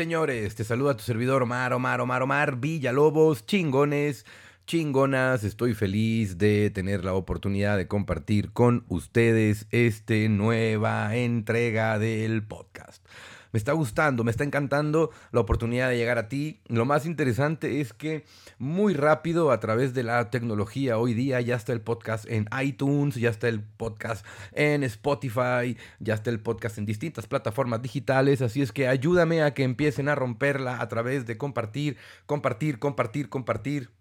Señores, 0.00 0.54
te 0.54 0.64
saluda 0.64 0.96
tu 0.96 1.02
servidor 1.02 1.42
Omar, 1.42 1.74
Omar, 1.74 2.00
Omar, 2.00 2.22
Omar, 2.22 2.56
Villalobos, 2.56 3.44
chingones, 3.44 4.24
chingonas. 4.66 5.44
Estoy 5.44 5.74
feliz 5.74 6.38
de 6.38 6.70
tener 6.70 7.04
la 7.04 7.12
oportunidad 7.12 7.76
de 7.76 7.86
compartir 7.86 8.50
con 8.54 8.86
ustedes 8.88 9.66
esta 9.70 10.14
nueva 10.30 11.14
entrega 11.16 11.98
del 11.98 12.42
podcast 12.42 13.04
me 13.52 13.58
está 13.58 13.72
gustando, 13.72 14.24
me 14.24 14.30
está 14.30 14.44
encantando 14.44 15.10
la 15.32 15.40
oportunidad 15.40 15.88
de 15.88 15.96
llegar 15.96 16.18
a 16.18 16.28
ti. 16.28 16.60
Lo 16.68 16.84
más 16.84 17.06
interesante 17.06 17.80
es 17.80 17.92
que 17.92 18.24
muy 18.58 18.94
rápido 18.94 19.50
a 19.50 19.60
través 19.60 19.94
de 19.94 20.02
la 20.02 20.30
tecnología 20.30 20.98
hoy 20.98 21.14
día 21.14 21.40
ya 21.40 21.56
está 21.56 21.72
el 21.72 21.80
podcast 21.80 22.26
en 22.28 22.48
iTunes, 22.62 23.16
ya 23.16 23.30
está 23.30 23.48
el 23.48 23.62
podcast 23.62 24.24
en 24.52 24.84
Spotify, 24.84 25.76
ya 25.98 26.14
está 26.14 26.30
el 26.30 26.40
podcast 26.40 26.78
en 26.78 26.86
distintas 26.86 27.26
plataformas 27.26 27.82
digitales, 27.82 28.42
así 28.42 28.62
es 28.62 28.72
que 28.72 28.88
ayúdame 28.88 29.42
a 29.42 29.54
que 29.54 29.64
empiecen 29.64 30.08
a 30.08 30.14
romperla 30.14 30.80
a 30.80 30.88
través 30.88 31.26
de 31.26 31.38
compartir, 31.38 31.96
compartir, 32.26 32.78
compartir, 32.78 33.28
compartir 33.28 33.99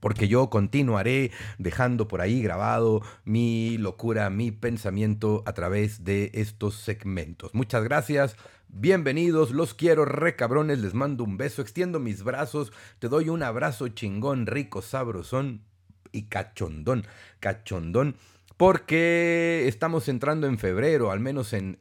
porque 0.00 0.28
yo 0.28 0.50
continuaré 0.50 1.30
dejando 1.58 2.08
por 2.08 2.20
ahí 2.20 2.42
grabado 2.42 3.02
mi 3.24 3.78
locura, 3.78 4.28
mi 4.30 4.50
pensamiento 4.50 5.42
a 5.46 5.52
través 5.52 6.04
de 6.04 6.30
estos 6.34 6.76
segmentos. 6.76 7.54
Muchas 7.54 7.84
gracias, 7.84 8.36
bienvenidos, 8.68 9.50
los 9.50 9.74
quiero 9.74 10.04
recabrones, 10.04 10.80
les 10.80 10.94
mando 10.94 11.24
un 11.24 11.36
beso, 11.36 11.62
extiendo 11.62 12.00
mis 12.00 12.22
brazos, 12.22 12.72
te 12.98 13.08
doy 13.08 13.28
un 13.28 13.42
abrazo 13.42 13.88
chingón, 13.88 14.46
rico, 14.46 14.82
sabrosón 14.82 15.62
y 16.12 16.24
cachondón, 16.24 17.06
cachondón 17.40 18.16
porque 18.56 19.64
estamos 19.66 20.08
entrando 20.08 20.46
en 20.46 20.58
febrero, 20.58 21.10
al 21.10 21.20
menos 21.20 21.52
en, 21.52 21.76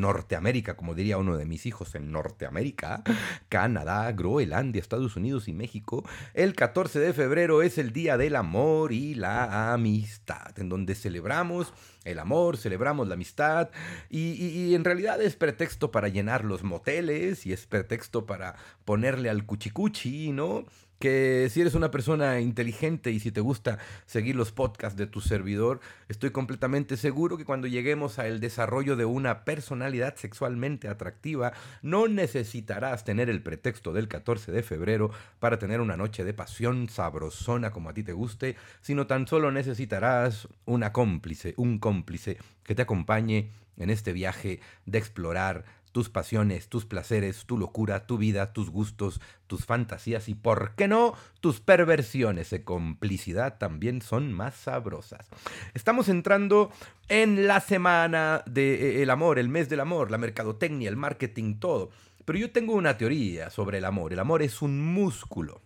Norteamérica, 0.00 0.76
como 0.76 0.94
diría 0.94 1.18
uno 1.18 1.36
de 1.36 1.46
mis 1.46 1.66
hijos, 1.66 1.94
en 1.94 2.12
Norteamérica, 2.12 3.02
Canadá, 3.48 4.10
Groenlandia, 4.12 4.80
Estados 4.80 5.16
Unidos 5.16 5.48
y 5.48 5.54
México. 5.54 6.04
El 6.34 6.54
14 6.54 6.98
de 7.00 7.12
febrero 7.12 7.62
es 7.62 7.78
el 7.78 7.92
Día 7.92 8.16
del 8.16 8.36
Amor 8.36 8.92
y 8.92 9.14
la 9.14 9.72
Amistad, 9.72 10.58
en 10.58 10.68
donde 10.68 10.94
celebramos 10.94 11.72
el 12.04 12.18
amor, 12.18 12.56
celebramos 12.56 13.08
la 13.08 13.14
amistad 13.14 13.70
y, 14.10 14.32
y, 14.32 14.74
en 14.74 14.84
realidad 14.84 15.20
es 15.22 15.36
pretexto 15.36 15.90
para 15.90 16.08
llenar 16.08 16.44
los 16.44 16.62
moteles 16.62 17.46
y 17.46 17.52
es 17.52 17.66
pretexto 17.66 18.26
para 18.26 18.56
ponerle 18.84 19.30
al 19.30 19.46
cuchicuchi, 19.46 20.32
¿no? 20.32 20.64
que 21.04 21.48
si 21.50 21.60
eres 21.60 21.74
una 21.74 21.90
persona 21.90 22.40
inteligente 22.40 23.10
y 23.10 23.20
si 23.20 23.30
te 23.30 23.42
gusta 23.42 23.78
seguir 24.06 24.36
los 24.36 24.52
podcasts 24.52 24.96
de 24.96 25.06
tu 25.06 25.20
servidor, 25.20 25.80
estoy 26.08 26.30
completamente 26.30 26.96
seguro 26.96 27.36
que 27.36 27.44
cuando 27.44 27.66
lleguemos 27.66 28.18
al 28.18 28.40
desarrollo 28.40 28.96
de 28.96 29.04
una 29.04 29.44
personalidad 29.44 30.16
sexualmente 30.16 30.88
atractiva, 30.88 31.52
no 31.82 32.08
necesitarás 32.08 33.04
tener 33.04 33.28
el 33.28 33.42
pretexto 33.42 33.92
del 33.92 34.08
14 34.08 34.50
de 34.50 34.62
febrero 34.62 35.10
para 35.40 35.58
tener 35.58 35.82
una 35.82 35.98
noche 35.98 36.24
de 36.24 36.32
pasión 36.32 36.88
sabrosona 36.88 37.70
como 37.70 37.90
a 37.90 37.92
ti 37.92 38.02
te 38.02 38.14
guste, 38.14 38.56
sino 38.80 39.06
tan 39.06 39.26
solo 39.26 39.50
necesitarás 39.50 40.48
una 40.64 40.92
cómplice, 40.92 41.52
un 41.58 41.80
cómplice 41.80 41.93
que 42.02 42.74
te 42.74 42.82
acompañe 42.82 43.50
en 43.76 43.90
este 43.90 44.12
viaje 44.12 44.60
de 44.86 44.98
explorar 44.98 45.64
tus 45.94 46.10
pasiones, 46.10 46.68
tus 46.68 46.86
placeres, 46.86 47.46
tu 47.46 47.56
locura, 47.56 48.04
tu 48.04 48.18
vida, 48.18 48.52
tus 48.52 48.68
gustos, 48.68 49.20
tus 49.46 49.64
fantasías 49.64 50.28
y, 50.28 50.34
¿por 50.34 50.74
qué 50.74 50.88
no?, 50.88 51.14
tus 51.40 51.60
perversiones 51.60 52.50
de 52.50 52.64
complicidad 52.64 53.58
también 53.58 54.02
son 54.02 54.32
más 54.32 54.56
sabrosas. 54.56 55.28
Estamos 55.72 56.08
entrando 56.08 56.72
en 57.08 57.46
la 57.46 57.60
semana 57.60 58.42
del 58.44 59.08
eh, 59.08 59.12
amor, 59.12 59.38
el 59.38 59.48
mes 59.48 59.68
del 59.68 59.78
amor, 59.78 60.10
la 60.10 60.18
mercadotecnia, 60.18 60.88
el 60.88 60.96
marketing, 60.96 61.60
todo. 61.60 61.90
Pero 62.24 62.40
yo 62.40 62.50
tengo 62.50 62.74
una 62.74 62.96
teoría 62.96 63.50
sobre 63.50 63.78
el 63.78 63.84
amor. 63.84 64.12
El 64.12 64.18
amor 64.18 64.42
es 64.42 64.62
un 64.62 64.84
músculo. 64.84 65.62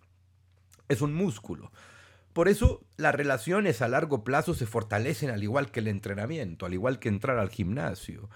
Es 0.88 1.00
un 1.00 1.14
músculo. 1.14 1.72
Por 2.38 2.48
eso 2.48 2.84
las 2.96 3.16
relaciones 3.16 3.82
a 3.82 3.88
largo 3.88 4.22
plazo 4.22 4.54
se 4.54 4.64
fortalecen 4.64 5.30
al 5.30 5.42
igual 5.42 5.72
que 5.72 5.80
el 5.80 5.88
entrenamiento, 5.88 6.66
al 6.66 6.72
igual 6.72 7.00
que 7.00 7.08
entrar 7.08 7.36
al 7.36 7.50
gimnasio. 7.50 8.30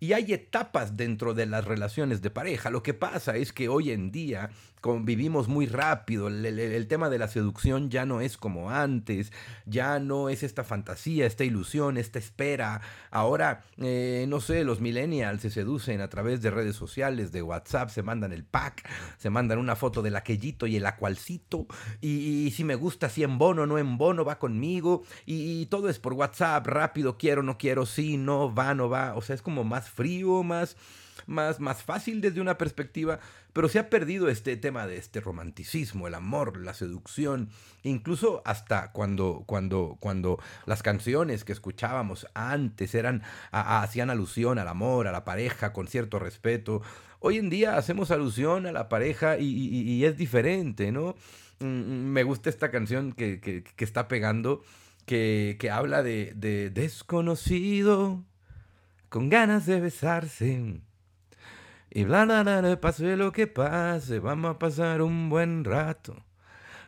Y 0.00 0.12
hay 0.12 0.32
etapas 0.32 0.96
dentro 0.96 1.34
de 1.34 1.46
las 1.46 1.64
relaciones 1.64 2.22
de 2.22 2.30
pareja. 2.30 2.70
Lo 2.70 2.82
que 2.82 2.94
pasa 2.94 3.36
es 3.36 3.52
que 3.52 3.68
hoy 3.68 3.90
en 3.90 4.10
día 4.10 4.50
convivimos 4.80 5.48
muy 5.48 5.66
rápido. 5.66 6.28
El, 6.28 6.86
tema 6.86 7.10
de 7.10 7.18
la 7.18 7.28
seducción 7.28 7.90
ya 7.90 8.06
no 8.06 8.20
es 8.20 8.36
como 8.36 8.70
antes. 8.70 9.32
Ya 9.66 9.98
no 9.98 10.28
es 10.28 10.42
esta 10.42 10.64
fantasía, 10.64 11.26
esta 11.26 11.44
ilusión, 11.44 11.96
esta 11.96 12.18
espera. 12.18 12.80
Ahora, 13.10 13.62
eh, 13.78 14.26
no 14.28 14.40
sé, 14.40 14.64
los 14.64 14.80
millennials 14.80 15.42
se 15.42 15.50
seducen 15.50 16.00
a 16.00 16.08
través 16.08 16.42
de 16.42 16.50
redes 16.50 16.76
sociales, 16.76 17.32
de 17.32 17.42
WhatsApp, 17.42 17.90
se 17.90 18.02
mandan 18.02 18.32
el 18.32 18.44
pack, 18.44 18.88
se 19.18 19.30
mandan 19.30 19.58
una 19.58 19.76
foto 19.76 20.02
del 20.02 20.16
aquellito 20.16 20.66
y 20.66 20.76
el 20.76 20.86
acualcito. 20.86 21.66
Y, 22.00 22.50
si 22.52 22.64
me 22.64 22.74
gusta, 22.74 23.08
si 23.08 23.22
en 23.22 23.38
bono, 23.38 23.66
no 23.66 23.78
en 23.78 23.98
bono, 23.98 24.24
va 24.24 24.38
conmigo. 24.38 25.02
Y, 25.26 25.60
y 25.60 25.66
todo 25.66 25.88
es 25.88 25.98
por 25.98 26.14
WhatsApp, 26.14 26.66
rápido, 26.66 27.18
quiero, 27.18 27.42
no 27.42 27.58
quiero, 27.58 27.86
sí, 27.86 28.16
no, 28.16 28.54
va, 28.54 28.74
no 28.74 28.88
va. 28.88 29.14
O 29.16 29.22
sea, 29.22 29.34
es 29.34 29.42
como 29.42 29.64
más 29.64 29.87
frío, 29.88 30.42
más, 30.42 30.76
más, 31.26 31.60
más 31.60 31.82
fácil 31.82 32.20
desde 32.20 32.40
una 32.40 32.58
perspectiva, 32.58 33.20
pero 33.52 33.68
se 33.68 33.78
ha 33.78 33.90
perdido 33.90 34.28
este 34.28 34.56
tema 34.56 34.86
de 34.86 34.96
este 34.96 35.20
romanticismo, 35.20 36.06
el 36.06 36.14
amor, 36.14 36.58
la 36.58 36.74
seducción, 36.74 37.50
incluso 37.82 38.42
hasta 38.44 38.92
cuando, 38.92 39.44
cuando, 39.46 39.96
cuando 40.00 40.38
las 40.66 40.82
canciones 40.82 41.44
que 41.44 41.52
escuchábamos 41.52 42.26
antes 42.34 42.94
eran, 42.94 43.22
hacían 43.50 44.10
alusión 44.10 44.58
al 44.58 44.68
amor, 44.68 45.06
a 45.08 45.12
la 45.12 45.24
pareja, 45.24 45.72
con 45.72 45.88
cierto 45.88 46.18
respeto. 46.18 46.82
Hoy 47.20 47.38
en 47.38 47.50
día 47.50 47.76
hacemos 47.76 48.10
alusión 48.10 48.66
a 48.66 48.72
la 48.72 48.88
pareja 48.88 49.38
y, 49.38 50.04
es 50.04 50.16
diferente, 50.16 50.92
¿no? 50.92 51.16
Mm, 51.60 52.12
me 52.12 52.22
gusta 52.22 52.50
esta 52.50 52.70
canción 52.70 53.12
que, 53.12 53.40
que, 53.40 53.84
está 53.84 54.06
pegando, 54.06 54.62
que, 55.04 55.56
que 55.58 55.70
habla 55.70 56.02
de 56.02 56.70
desconocido 56.72 58.24
con 59.08 59.28
ganas 59.28 59.66
de 59.66 59.80
besarse. 59.80 60.80
Y 61.90 62.04
bla, 62.04 62.24
bla, 62.24 62.42
bla, 62.42 62.80
pase 62.80 63.16
lo 63.16 63.32
que 63.32 63.46
pase, 63.46 64.18
vamos 64.18 64.52
a 64.52 64.58
pasar 64.58 65.02
un 65.02 65.28
buen 65.28 65.64
rato. 65.64 66.16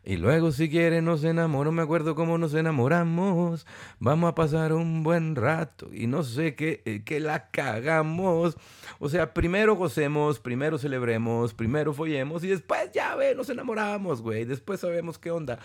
Y 0.02 0.16
luego 0.16 0.50
si 0.50 0.70
quiere 0.70 1.02
nos 1.02 1.24
enamoro, 1.24 1.72
me 1.72 1.82
acuerdo 1.82 2.14
cómo 2.14 2.38
nos 2.38 2.54
enamoramos. 2.54 3.66
Vamos 3.98 4.30
a 4.30 4.34
pasar 4.34 4.72
un 4.72 5.02
buen 5.02 5.36
rato 5.36 5.90
y 5.92 6.06
no 6.06 6.22
sé 6.22 6.54
qué, 6.54 6.82
eh, 6.86 7.02
que 7.04 7.20
la 7.20 7.50
cagamos. 7.50 8.56
O 8.98 9.08
sea, 9.10 9.34
primero 9.34 9.76
gocemos, 9.76 10.40
primero 10.40 10.78
celebremos, 10.78 11.52
primero 11.52 11.92
follemos 11.92 12.42
y 12.44 12.48
después 12.48 12.90
ya 12.92 13.14
ve, 13.14 13.34
nos 13.34 13.50
enamoramos, 13.50 14.22
güey. 14.22 14.46
Después 14.46 14.80
sabemos 14.80 15.18
qué 15.18 15.30
onda. 15.30 15.58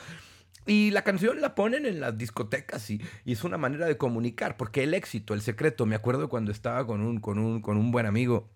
Y 0.65 0.91
la 0.91 1.03
canción 1.03 1.41
la 1.41 1.53
ponen 1.53 1.85
en 1.85 1.99
las 1.99 2.17
discotecas 2.17 2.89
y, 2.89 3.01
es 3.25 3.43
una 3.43 3.57
manera 3.57 3.85
de 3.85 3.97
comunicar, 3.97 4.57
porque 4.57 4.83
el 4.83 4.93
éxito, 4.93 5.33
el 5.33 5.41
secreto, 5.41 5.85
me 5.85 5.95
acuerdo 5.95 6.29
cuando 6.29 6.51
estaba 6.51 6.85
con 6.87 7.01
un, 7.01 7.19
con 7.19 7.37
un, 7.37 7.61
con 7.61 7.77
un 7.77 7.91
buen 7.91 8.05
amigo 8.05 8.49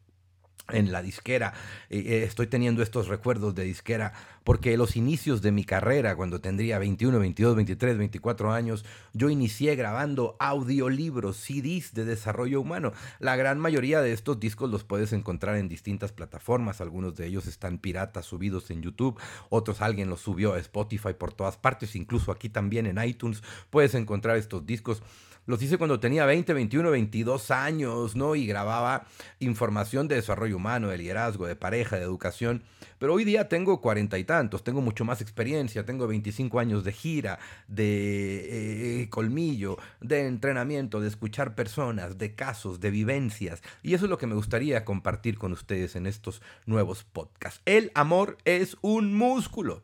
en 0.72 0.92
la 0.92 1.02
disquera. 1.02 1.54
Eh, 1.90 2.24
estoy 2.26 2.48
teniendo 2.48 2.84
estos 2.84 3.08
recuerdos 3.08 3.56
de 3.56 3.64
disquera 3.64 4.14
porque 4.44 4.78
los 4.78 4.96
inicios 4.96 5.42
de 5.42 5.52
mi 5.52 5.64
carrera, 5.64 6.16
cuando 6.16 6.42
tendría 6.42 6.80
21, 6.80 7.20
22, 7.20 7.56
23, 7.56 7.98
24 7.98 8.52
años, 8.52 8.86
yo 9.14 9.30
inicié 9.30 9.76
grabando 9.76 10.36
audiolibros, 10.40 11.38
CDs 11.38 11.94
de 11.94 12.06
desarrollo 12.06 12.62
humano. 12.62 12.94
La 13.20 13.36
gran 13.36 13.60
mayoría 13.60 14.02
de 14.02 14.12
estos 14.12 14.40
discos 14.40 14.70
los 14.70 14.84
puedes 14.84 15.14
encontrar 15.14 15.58
en 15.58 15.70
distintas 15.70 16.12
plataformas. 16.12 16.82
Algunos 16.82 17.16
de 17.16 17.28
ellos 17.28 17.46
están 17.46 17.78
piratas 17.78 18.26
subidos 18.26 18.72
en 18.72 18.82
YouTube, 18.82 19.20
otros 19.50 19.82
alguien 19.82 20.10
los 20.10 20.22
subió 20.22 20.54
a 20.54 20.60
Spotify 20.60 21.14
por 21.14 21.34
todas 21.34 21.58
partes, 21.58 21.96
incluso 21.96 22.32
aquí 22.32 22.50
también 22.50 22.88
en 22.88 23.04
iTunes 23.04 23.44
puedes 23.70 23.94
encontrar 23.94 24.38
estos 24.38 24.66
discos. 24.66 25.04
Los 25.50 25.64
hice 25.64 25.80
cuando 25.80 26.00
tenía 26.00 26.28
20, 26.28 26.54
21, 26.54 26.92
22 26.92 27.50
años, 27.50 28.16
¿no? 28.16 28.36
Y 28.36 28.46
grababa 28.46 29.08
información 29.40 30.08
de 30.08 30.14
desarrollo 30.14 30.58
humano, 30.58 30.90
de 30.90 31.00
liderazgo, 31.00 31.48
de 31.48 31.56
pareja, 31.56 31.96
de 31.96 32.04
educación. 32.04 32.62
Pero 33.00 33.16
hoy 33.16 33.24
día 33.24 33.50
tengo 33.50 33.82
cuarenta 33.82 34.20
y 34.20 34.26
tantos, 34.26 34.64
tengo 34.64 34.80
mucho 34.82 35.06
más 35.06 35.22
experiencia, 35.22 35.88
tengo 35.88 36.06
25 36.06 36.60
años 36.60 36.84
de 36.84 36.92
gira, 36.92 37.40
de 37.68 39.02
eh, 39.02 39.10
colmillo, 39.10 39.80
de 40.02 40.28
entrenamiento, 40.28 41.02
de 41.02 41.08
escuchar 41.08 41.56
personas, 41.56 42.20
de 42.20 42.36
casos, 42.36 42.80
de 42.80 42.92
vivencias. 42.92 43.64
Y 43.82 43.96
eso 43.96 44.06
es 44.06 44.12
lo 44.12 44.20
que 44.20 44.28
me 44.28 44.36
gustaría 44.36 44.86
compartir 44.86 45.40
con 45.40 45.52
ustedes 45.52 45.96
en 45.96 46.06
estos 46.06 46.44
nuevos 46.68 47.04
podcasts. 47.06 47.64
El 47.66 47.92
amor 47.96 48.38
es 48.46 48.78
un 48.82 49.16
músculo. 49.16 49.82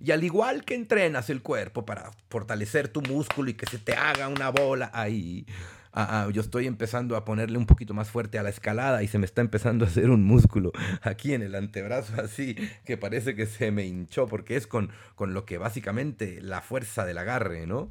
Y 0.00 0.10
al 0.10 0.24
igual 0.24 0.64
que 0.64 0.74
entrenas 0.74 1.30
el 1.30 1.42
cuerpo 1.42 1.84
para 1.86 2.10
fortalecer 2.28 2.88
tu 2.88 3.02
músculo 3.02 3.50
y 3.50 3.54
que 3.54 3.66
se 3.66 3.78
te 3.78 3.94
haga 3.94 4.28
una 4.28 4.50
bola 4.50 4.90
ahí, 4.92 5.46
ah, 5.92 6.24
ah, 6.24 6.30
yo 6.32 6.40
estoy 6.40 6.66
empezando 6.66 7.16
a 7.16 7.24
ponerle 7.24 7.58
un 7.58 7.66
poquito 7.66 7.94
más 7.94 8.10
fuerte 8.10 8.38
a 8.38 8.42
la 8.42 8.50
escalada 8.50 9.02
y 9.02 9.08
se 9.08 9.18
me 9.18 9.26
está 9.26 9.40
empezando 9.40 9.84
a 9.84 9.88
hacer 9.88 10.10
un 10.10 10.24
músculo 10.24 10.72
aquí 11.02 11.32
en 11.32 11.42
el 11.42 11.54
antebrazo 11.54 12.14
así 12.20 12.56
que 12.84 12.96
parece 12.96 13.34
que 13.34 13.46
se 13.46 13.70
me 13.70 13.86
hinchó 13.86 14.26
porque 14.26 14.56
es 14.56 14.66
con, 14.66 14.90
con 15.14 15.32
lo 15.32 15.44
que 15.44 15.58
básicamente 15.58 16.40
la 16.42 16.60
fuerza 16.60 17.04
del 17.04 17.18
agarre, 17.18 17.66
¿no? 17.66 17.88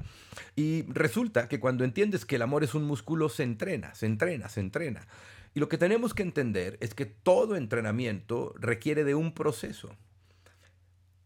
Y 0.55 0.83
resulta 0.89 1.47
que 1.47 1.59
cuando 1.59 1.83
entiendes 1.83 2.25
que 2.25 2.35
el 2.35 2.41
amor 2.41 2.63
es 2.63 2.75
un 2.75 2.83
músculo, 2.83 3.29
se 3.29 3.43
entrena, 3.43 3.95
se 3.95 4.05
entrena, 4.05 4.49
se 4.49 4.59
entrena. 4.59 5.07
Y 5.55 5.59
lo 5.59 5.69
que 5.69 5.77
tenemos 5.77 6.13
que 6.13 6.23
entender 6.23 6.77
es 6.81 6.95
que 6.95 7.05
todo 7.05 7.55
entrenamiento 7.55 8.55
requiere 8.59 9.03
de 9.03 9.15
un 9.15 9.33
proceso. 9.33 9.95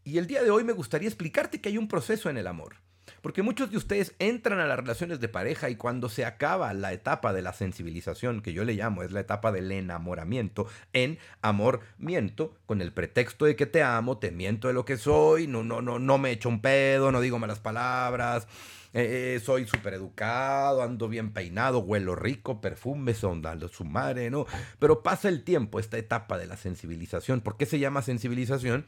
Y 0.08 0.16
el 0.16 0.26
día 0.26 0.42
de 0.42 0.50
hoy 0.50 0.64
me 0.64 0.72
gustaría 0.72 1.06
explicarte 1.06 1.60
que 1.60 1.68
hay 1.68 1.76
un 1.76 1.86
proceso 1.86 2.30
en 2.30 2.38
el 2.38 2.46
amor. 2.46 2.76
Porque 3.20 3.42
muchos 3.42 3.70
de 3.70 3.76
ustedes 3.76 4.14
entran 4.18 4.58
a 4.58 4.66
las 4.66 4.78
relaciones 4.78 5.20
de 5.20 5.28
pareja 5.28 5.68
y 5.68 5.76
cuando 5.76 6.08
se 6.08 6.24
acaba 6.24 6.72
la 6.72 6.94
etapa 6.94 7.34
de 7.34 7.42
la 7.42 7.52
sensibilización, 7.52 8.40
que 8.40 8.54
yo 8.54 8.64
le 8.64 8.72
llamo, 8.72 9.02
es 9.02 9.12
la 9.12 9.20
etapa 9.20 9.52
del 9.52 9.70
enamoramiento, 9.70 10.66
en 10.94 11.18
amor 11.42 11.80
miento, 11.98 12.54
con 12.64 12.80
el 12.80 12.94
pretexto 12.94 13.44
de 13.44 13.54
que 13.54 13.66
te 13.66 13.82
amo, 13.82 14.16
te 14.16 14.30
miento 14.30 14.68
de 14.68 14.72
lo 14.72 14.86
que 14.86 14.96
soy, 14.96 15.46
no, 15.46 15.62
no, 15.62 15.82
no, 15.82 15.98
no 15.98 16.16
me 16.16 16.30
echo 16.30 16.48
un 16.48 16.62
pedo, 16.62 17.12
no 17.12 17.20
digo 17.20 17.38
malas 17.38 17.60
palabras, 17.60 18.48
eh, 18.94 19.38
soy 19.44 19.66
súper 19.66 19.92
educado, 19.92 20.82
ando 20.82 21.10
bien 21.10 21.34
peinado, 21.34 21.80
huelo 21.80 22.14
rico, 22.14 22.62
perfume, 22.62 23.12
sondando 23.12 23.68
su 23.68 23.84
madre, 23.84 24.30
¿no? 24.30 24.46
Pero 24.78 25.02
pasa 25.02 25.28
el 25.28 25.44
tiempo, 25.44 25.78
esta 25.78 25.98
etapa 25.98 26.38
de 26.38 26.46
la 26.46 26.56
sensibilización. 26.56 27.42
¿Por 27.42 27.58
qué 27.58 27.66
se 27.66 27.78
llama 27.78 28.00
sensibilización? 28.00 28.86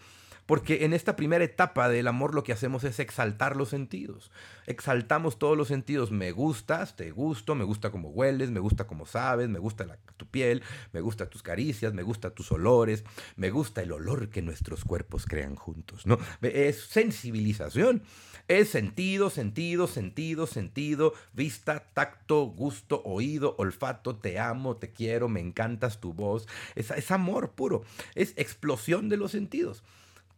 Porque 0.50 0.84
en 0.84 0.94
esta 0.94 1.14
primera 1.14 1.44
etapa 1.44 1.88
del 1.88 2.08
amor 2.08 2.34
lo 2.34 2.42
que 2.42 2.52
hacemos 2.52 2.82
es 2.82 2.98
exaltar 2.98 3.54
los 3.54 3.68
sentidos. 3.68 4.32
Exaltamos 4.66 5.38
todos 5.38 5.56
los 5.56 5.68
sentidos. 5.68 6.10
Me 6.10 6.32
gustas, 6.32 6.96
te 6.96 7.12
gusto, 7.12 7.54
me 7.54 7.62
gusta 7.62 7.92
cómo 7.92 8.08
hueles, 8.08 8.50
me 8.50 8.58
gusta 8.58 8.88
cómo 8.88 9.06
sabes, 9.06 9.48
me 9.48 9.60
gusta 9.60 9.86
tu 10.16 10.26
piel, 10.26 10.64
me 10.92 11.02
gusta 11.02 11.30
tus 11.30 11.44
caricias, 11.44 11.94
me 11.94 12.02
gusta 12.02 12.30
tus 12.30 12.50
olores, 12.50 13.04
me 13.36 13.50
gusta 13.50 13.80
el 13.82 13.92
olor 13.92 14.28
que 14.28 14.42
nuestros 14.42 14.84
cuerpos 14.84 15.24
crean 15.24 15.54
juntos. 15.54 16.04
¿no? 16.04 16.18
Es 16.42 16.80
sensibilización. 16.80 18.02
Es 18.48 18.70
sentido, 18.70 19.30
sentido, 19.30 19.86
sentido, 19.86 20.48
sentido, 20.48 21.14
vista, 21.32 21.84
tacto, 21.94 22.46
gusto, 22.46 23.02
oído, 23.04 23.54
olfato, 23.56 24.16
te 24.16 24.40
amo, 24.40 24.78
te 24.78 24.90
quiero, 24.90 25.28
me 25.28 25.38
encantas 25.38 26.00
tu 26.00 26.12
voz. 26.12 26.48
Es 26.74 27.10
amor 27.12 27.52
puro. 27.52 27.84
Es 28.16 28.34
explosión 28.36 29.08
de 29.08 29.16
los 29.16 29.30
sentidos. 29.30 29.84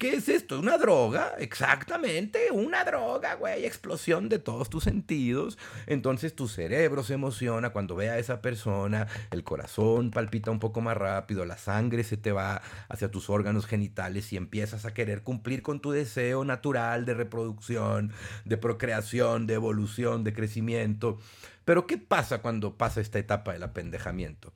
¿Qué 0.02 0.16
es 0.16 0.28
esto? 0.28 0.58
¿Una 0.58 0.78
droga? 0.78 1.34
Exactamente, 1.38 2.50
una 2.50 2.82
droga, 2.82 3.37
güey. 3.37 3.64
Explosión 3.64 4.28
de 4.28 4.40
todos 4.40 4.69
tus 4.69 4.82
sentidos. 4.82 5.58
Entonces 5.87 6.34
tu 6.34 6.49
cerebro 6.49 7.04
se 7.04 7.14
emociona 7.14 7.70
cuando 7.70 7.94
ve 7.94 8.10
a 8.10 8.19
esa 8.19 8.43
persona, 8.43 9.06
el 9.31 9.44
corazón 9.44 10.10
palpita 10.10 10.50
un 10.50 10.58
poco 10.58 10.81
más 10.81 10.96
rápido, 10.96 11.44
la 11.44 11.56
sangre 11.56 12.02
se 12.02 12.16
te 12.16 12.32
va 12.32 12.62
hacia 12.88 13.12
tus 13.12 13.31
órganos 13.31 13.66
genitales 13.66 14.32
y 14.32 14.37
empiezas 14.37 14.87
a 14.87 14.93
querer 14.93 15.22
cumplir 15.22 15.62
con 15.62 15.78
tu 15.78 15.93
deseo 15.93 16.44
natural 16.44 17.05
de 17.06 17.14
reproducción, 17.14 18.12
de 18.44 18.56
procreación, 18.56 19.46
de 19.46 19.55
evolución, 19.55 20.25
de 20.25 20.32
crecimiento. 20.32 21.20
Pero 21.64 21.87
¿qué 21.87 21.96
pasa 21.96 22.43
cuando 22.43 22.76
pasa 22.76 23.00
esta 23.00 23.20
etapa 23.20 23.52
del 23.52 23.62
apendejamiento? 23.62 24.52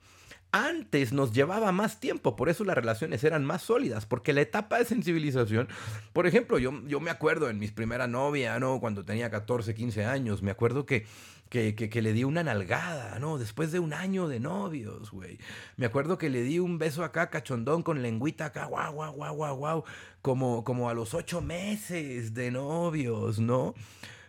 Antes 0.51 1.13
nos 1.13 1.33
llevaba 1.33 1.71
más 1.71 1.99
tiempo, 1.99 2.35
por 2.35 2.49
eso 2.49 2.63
las 2.63 2.75
relaciones 2.75 3.23
eran 3.23 3.45
más 3.45 3.61
sólidas, 3.61 4.05
porque 4.05 4.33
la 4.33 4.41
etapa 4.41 4.77
de 4.77 4.85
sensibilización, 4.85 5.67
por 6.13 6.27
ejemplo, 6.27 6.57
yo, 6.59 6.81
yo 6.87 6.99
me 6.99 7.11
acuerdo 7.11 7.49
en 7.49 7.59
mis 7.59 7.71
primera 7.71 8.07
novia, 8.07 8.59
¿no? 8.59 8.79
Cuando 8.79 9.03
tenía 9.03 9.29
14, 9.29 9.75
15 9.75 10.05
años, 10.05 10.41
me 10.41 10.51
acuerdo 10.51 10.85
que, 10.85 11.05
que, 11.49 11.75
que, 11.75 12.01
le 12.01 12.13
di 12.13 12.23
una 12.23 12.43
nalgada, 12.43 13.19
¿no? 13.19 13.37
Después 13.37 13.71
de 13.71 13.79
un 13.79 13.93
año 13.93 14.27
de 14.27 14.39
novios, 14.39 15.11
güey. 15.11 15.39
Me 15.75 15.85
acuerdo 15.85 16.17
que 16.17 16.29
le 16.29 16.43
di 16.43 16.59
un 16.59 16.77
beso 16.77 17.03
acá, 17.03 17.29
cachondón, 17.29 17.83
con 17.83 18.01
lengüita 18.01 18.45
acá, 18.45 18.65
guau, 18.65 18.93
guau, 18.93 19.13
guau, 19.13 19.35
guau, 19.35 19.55
guau, 19.55 19.83
como, 20.21 20.63
como 20.63 20.89
a 20.89 20.93
los 20.93 21.13
ocho 21.13 21.41
meses 21.41 22.33
de 22.33 22.51
novios, 22.51 23.39
¿no? 23.39 23.73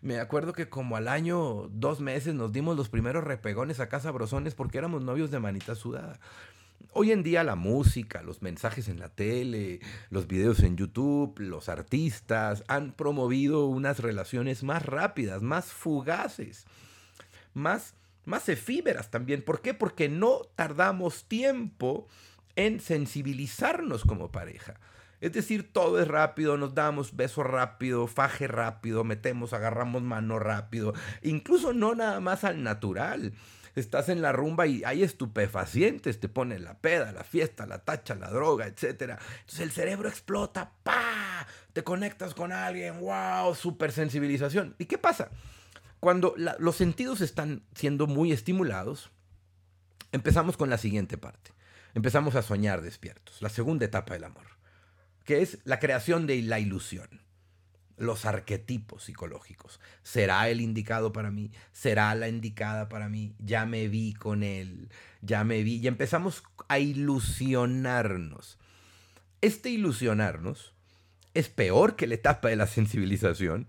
Me 0.01 0.21
acuerdo 0.21 0.53
que 0.53 0.69
como 0.69 0.97
al 0.97 1.09
año, 1.09 1.69
dos 1.73 2.01
meses, 2.01 2.35
nos 2.35 2.53
dimos 2.53 2.77
los 2.77 2.89
primeros 2.89 3.25
repegones 3.25 3.81
a 3.81 3.89
casa 3.89 4.13
brosones 4.13 4.55
porque 4.55 4.79
éramos 4.79 5.03
novios 5.03 5.31
de 5.31 5.41
manita 5.41 5.75
sudada. 5.75 6.21
Hoy 6.93 7.13
en 7.13 7.23
día 7.23 7.43
la 7.45 7.57
música, 7.57 8.23
los 8.23 8.41
mensajes 8.41 8.89
en 8.89 8.99
la 9.01 9.09
tele, 9.09 9.81
los 10.11 10.27
videos 10.27 10.61
en 10.61 10.77
YouTube, 10.77 11.39
los 11.39 11.69
artistas 11.69 12.65
han 12.69 12.93
promovido 12.93 13.67
unas 13.67 13.99
relaciones 13.99 14.63
más 14.63 14.87
rápidas, 14.87 15.43
más 15.43 15.67
fugaces, 15.67 16.67
más, 17.59 17.95
más 18.25 18.49
efímeras 18.49 19.11
también. 19.11 19.43
¿Por 19.43 19.61
qué? 19.61 19.75
Porque 19.75 20.09
no 20.09 20.43
tardamos 20.55 21.25
tiempo 21.25 22.07
en 22.57 22.81
sensibilizarnos 22.81 24.05
como 24.05 24.33
pareja. 24.33 24.75
Es 25.21 25.33
decir, 25.33 25.73
todo 25.73 26.01
es 26.01 26.07
rápido, 26.07 26.57
nos 26.57 26.75
damos 26.75 27.17
beso 27.17 27.43
rápido, 27.43 28.07
faje 28.07 28.47
rápido, 28.47 29.03
metemos, 29.03 29.53
agarramos 29.53 30.03
mano 30.03 30.39
rápido, 30.39 30.95
incluso 31.23 31.73
no 31.73 31.95
nada 31.95 32.21
más 32.21 32.45
al 32.45 32.63
natural. 32.63 33.33
Estás 33.75 34.09
en 34.09 34.23
la 34.23 34.33
rumba 34.33 34.67
y 34.67 34.83
hay 34.85 35.03
estupefacientes, 35.03 36.19
te 36.19 36.29
ponen 36.29 36.65
la 36.65 36.79
peda, 36.79 37.13
la 37.13 37.23
fiesta, 37.23 37.65
la 37.67 37.85
tacha, 37.85 38.17
la 38.17 38.31
droga, 38.31 38.67
etc. 38.67 39.19
Entonces 39.41 39.61
el 39.61 39.71
cerebro 39.71 40.09
explota, 40.09 40.73
¡pa! 40.83 41.47
Te 41.73 41.85
conectas 41.85 42.35
con 42.35 42.51
alguien, 42.51 43.01
¡wow! 43.01 43.55
Super 43.55 43.93
sensibilización. 43.93 44.75
¿Y 44.79 44.87
qué 44.87 44.99
pasa? 44.99 45.31
Cuando 46.01 46.35
los 46.59 46.77
sentidos 46.77 47.21
están 47.21 47.63
siendo 47.75 48.07
muy 48.07 48.33
estimulados, 48.33 49.11
empezamos 50.13 50.57
con 50.57 50.71
la 50.71 50.79
siguiente 50.79 51.19
parte. 51.19 51.53
Empezamos 51.95 52.35
a 52.35 52.43
soñar 52.43 52.83
despiertos, 52.83 53.43
la 53.43 53.49
segunda 53.49 53.85
etapa 53.85 54.15
del 54.15 54.25
amor 54.25 54.59
que 55.29 55.43
es 55.43 55.59
la 55.65 55.79
creación 55.79 56.27
de 56.27 56.41
la 56.41 56.59
ilusión. 56.59 57.07
Los 57.99 58.25
arquetipos 58.25 59.05
psicológicos. 59.05 59.79
¿Será 60.03 60.49
el 60.49 60.63
indicado 60.63 61.13
para 61.13 61.31
mí? 61.31 61.53
¿Será 61.71 62.15
la 62.15 62.29
indicada 62.29 62.89
para 62.89 63.11
mí? 63.11 63.35
Ya 63.39 63.67
me 63.67 63.89
vi 63.89 64.15
con 64.15 64.43
él, 64.43 64.89
ya 65.21 65.45
me 65.45 65.63
vi. 65.63 65.81
Y 65.81 65.87
empezamos 65.87 66.45
a 66.69 66.79
ilusionarnos. 66.79 68.57
Este 69.43 69.69
ilusionarnos 69.69 70.73
es 71.35 71.51
peor 71.51 71.95
que 71.95 72.07
la 72.07 72.15
etapa 72.15 72.49
de 72.49 72.57
la 72.57 72.67
sensibilización 72.67 73.69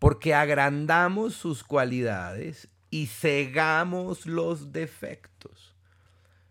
porque 0.00 0.34
agrandamos 0.34 1.34
sus 1.34 1.62
cualidades 1.62 2.68
y 2.90 3.06
cegamos 3.06 4.26
los 4.26 4.72
defectos. 4.72 5.76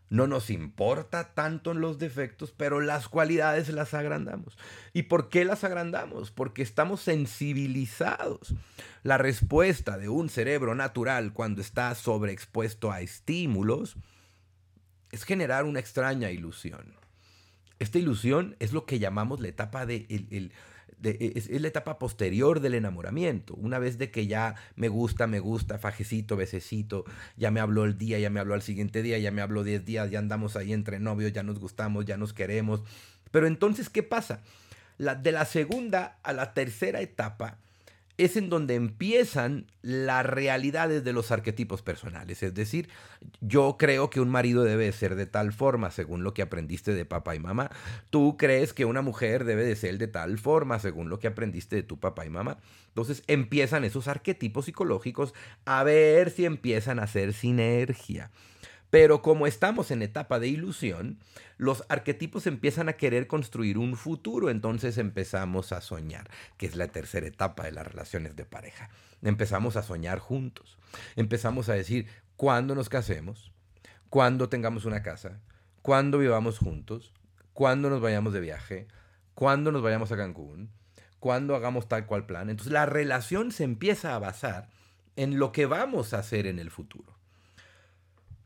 No 0.10 0.28
nos 0.28 0.50
importa 0.50 1.34
tanto 1.34 1.74
los 1.74 2.00
defectos, 2.00 2.54
pero 2.56 2.80
las 2.80 3.10
cualidades 3.10 3.70
las 3.70 3.94
agrandamos. 3.94 4.58
¿Y 4.94 5.04
por 5.04 5.30
qué 5.30 5.46
las 5.46 5.64
agrandamos? 5.64 6.32
Porque 6.32 6.62
estamos 6.62 7.02
sensibilizados. 7.02 8.54
La 9.04 9.18
respuesta 9.18 9.98
de 9.98 10.10
un 10.10 10.30
cerebro 10.30 10.74
natural 10.74 11.34
cuando 11.34 11.62
está 11.62 11.94
sobreexpuesto 11.96 12.92
a 12.92 13.02
estímulos 13.02 13.98
es 15.12 15.24
generar 15.24 15.66
una 15.66 15.80
extraña 15.80 16.32
ilusión. 16.32 16.96
Esta 17.80 17.98
ilusión 17.98 18.56
es 18.60 18.74
lo 18.74 18.86
que 18.86 19.00
llamamos 19.00 19.40
la 19.40 19.48
etapa 19.48 19.86
de 19.86 20.06
el, 20.10 20.52
es, 21.04 21.50
la 21.50 21.68
etapa 21.68 22.00
posterior 22.00 22.60
del 22.60 22.74
enamoramiento. 22.74 23.54
Una 23.56 23.80
vez 23.80 23.98
de 23.98 24.12
que 24.12 24.28
ya 24.28 24.56
me 24.76 24.88
gusta, 24.90 25.28
me 25.28 25.40
gusta, 25.40 25.78
fajecito, 25.78 26.36
bececito, 26.36 27.06
ya 27.38 27.52
me 27.52 27.60
habló 27.60 27.86
el 27.86 27.98
día, 27.98 28.20
ya 28.20 28.30
me 28.30 28.40
habló 28.40 28.54
al 28.54 28.62
siguiente 28.62 29.02
día, 29.02 29.18
ya 29.18 29.32
me 29.32 29.42
habló 29.42 29.64
10 29.64 29.86
días, 29.86 30.12
ya 30.12 30.20
andamos 30.20 30.56
ahí 30.56 30.74
entre 30.74 31.00
novios, 31.00 31.34
ya 31.34 31.44
nos 31.44 31.60
gustamos, 31.60 32.06
ya 32.06 32.18
nos 32.18 32.34
queremos. 32.34 32.84
Pero 33.32 33.48
entonces, 33.48 33.90
¿qué 33.90 34.04
pasa? 34.04 34.42
La, 34.98 35.16
de 35.16 35.32
la 35.32 35.46
segunda 35.46 36.18
a 36.24 36.34
la 36.34 36.54
tercera 36.54 37.02
etapa, 37.02 37.58
es 38.20 38.36
en 38.36 38.50
donde 38.50 38.76
empiezan 38.76 39.66
las 39.82 40.26
realidades 40.26 41.06
de 41.06 41.14
los 41.14 41.32
arquetipos 41.32 41.82
personales. 41.82 42.44
Es 42.44 42.54
decir, 42.54 42.90
yo 43.40 43.78
creo 43.80 44.10
que 44.10 44.20
un 44.20 44.30
marido 44.30 44.66
debe 44.66 44.92
ser 44.92 45.16
de 45.16 45.26
tal 45.26 45.54
forma, 45.54 45.90
según 45.90 46.26
lo 46.26 46.34
que 46.34 46.42
aprendiste 46.42 46.94
de 46.94 47.06
papá 47.06 47.36
y 47.36 47.40
mamá. 47.40 47.72
Tú 48.10 48.36
crees 48.38 48.74
que 48.74 48.84
una 48.84 49.02
mujer 49.02 49.46
debe 49.46 49.64
de 49.64 49.78
ser 49.78 49.98
de 49.98 50.08
tal 50.08 50.38
forma, 50.38 50.80
según 50.80 51.10
lo 51.10 51.20
que 51.20 51.28
aprendiste 51.28 51.78
de 51.78 51.84
tu 51.84 51.98
papá 51.98 52.26
y 52.26 52.30
mamá. 52.30 52.58
Entonces 52.90 53.24
empiezan 53.28 53.86
esos 53.86 54.10
arquetipos 54.10 54.66
psicológicos 54.66 55.34
a 55.64 55.86
ver 55.86 56.30
si 56.30 56.44
empiezan 56.44 57.00
a 57.00 57.04
hacer 57.04 57.32
sinergia. 57.32 58.32
Pero 58.90 59.22
como 59.22 59.46
estamos 59.46 59.92
en 59.92 60.02
etapa 60.02 60.40
de 60.40 60.48
ilusión, 60.48 61.20
los 61.58 61.84
arquetipos 61.90 62.48
empiezan 62.48 62.90
a 62.90 62.94
querer 62.94 63.28
construir 63.28 63.78
un 63.78 63.96
futuro, 63.96 64.50
entonces 64.50 64.98
empezamos 64.98 65.72
a 65.72 65.82
soñar, 65.82 66.30
que 66.58 66.66
es 66.66 66.76
la 66.76 66.88
tercera 66.88 67.28
etapa 67.28 67.66
de 67.66 67.72
las 67.72 67.86
relaciones 67.86 68.36
de 68.36 68.46
pareja. 68.46 68.90
Empezamos 69.22 69.76
a 69.76 69.84
soñar 69.84 70.18
juntos. 70.20 70.78
Empezamos 71.16 71.70
a 71.70 71.74
decir, 71.74 72.08
¿cuándo 72.36 72.74
nos 72.74 72.90
casemos? 72.90 73.52
¿Cuándo 74.10 74.50
tengamos 74.50 74.86
una 74.86 75.04
casa? 75.04 75.40
¿Cuándo 75.84 76.18
vivamos 76.18 76.58
juntos? 76.58 77.14
¿Cuándo 77.54 77.90
nos 77.92 78.02
vayamos 78.02 78.34
de 78.34 78.40
viaje? 78.40 78.88
¿Cuándo 79.36 79.72
nos 79.72 79.84
vayamos 79.84 80.12
a 80.12 80.18
Cancún? 80.18 80.72
¿Cuándo 81.20 81.56
hagamos 81.56 81.88
tal 81.88 82.08
cual 82.08 82.26
plan? 82.26 82.50
Entonces 82.50 82.74
la 82.74 82.88
relación 82.88 83.52
se 83.52 83.66
empieza 83.66 84.16
a 84.16 84.20
basar 84.20 84.70
en 85.16 85.38
lo 85.38 85.52
que 85.52 85.66
vamos 85.66 86.14
a 86.14 86.20
hacer 86.20 86.48
en 86.48 86.58
el 86.58 86.72
futuro. 86.72 87.19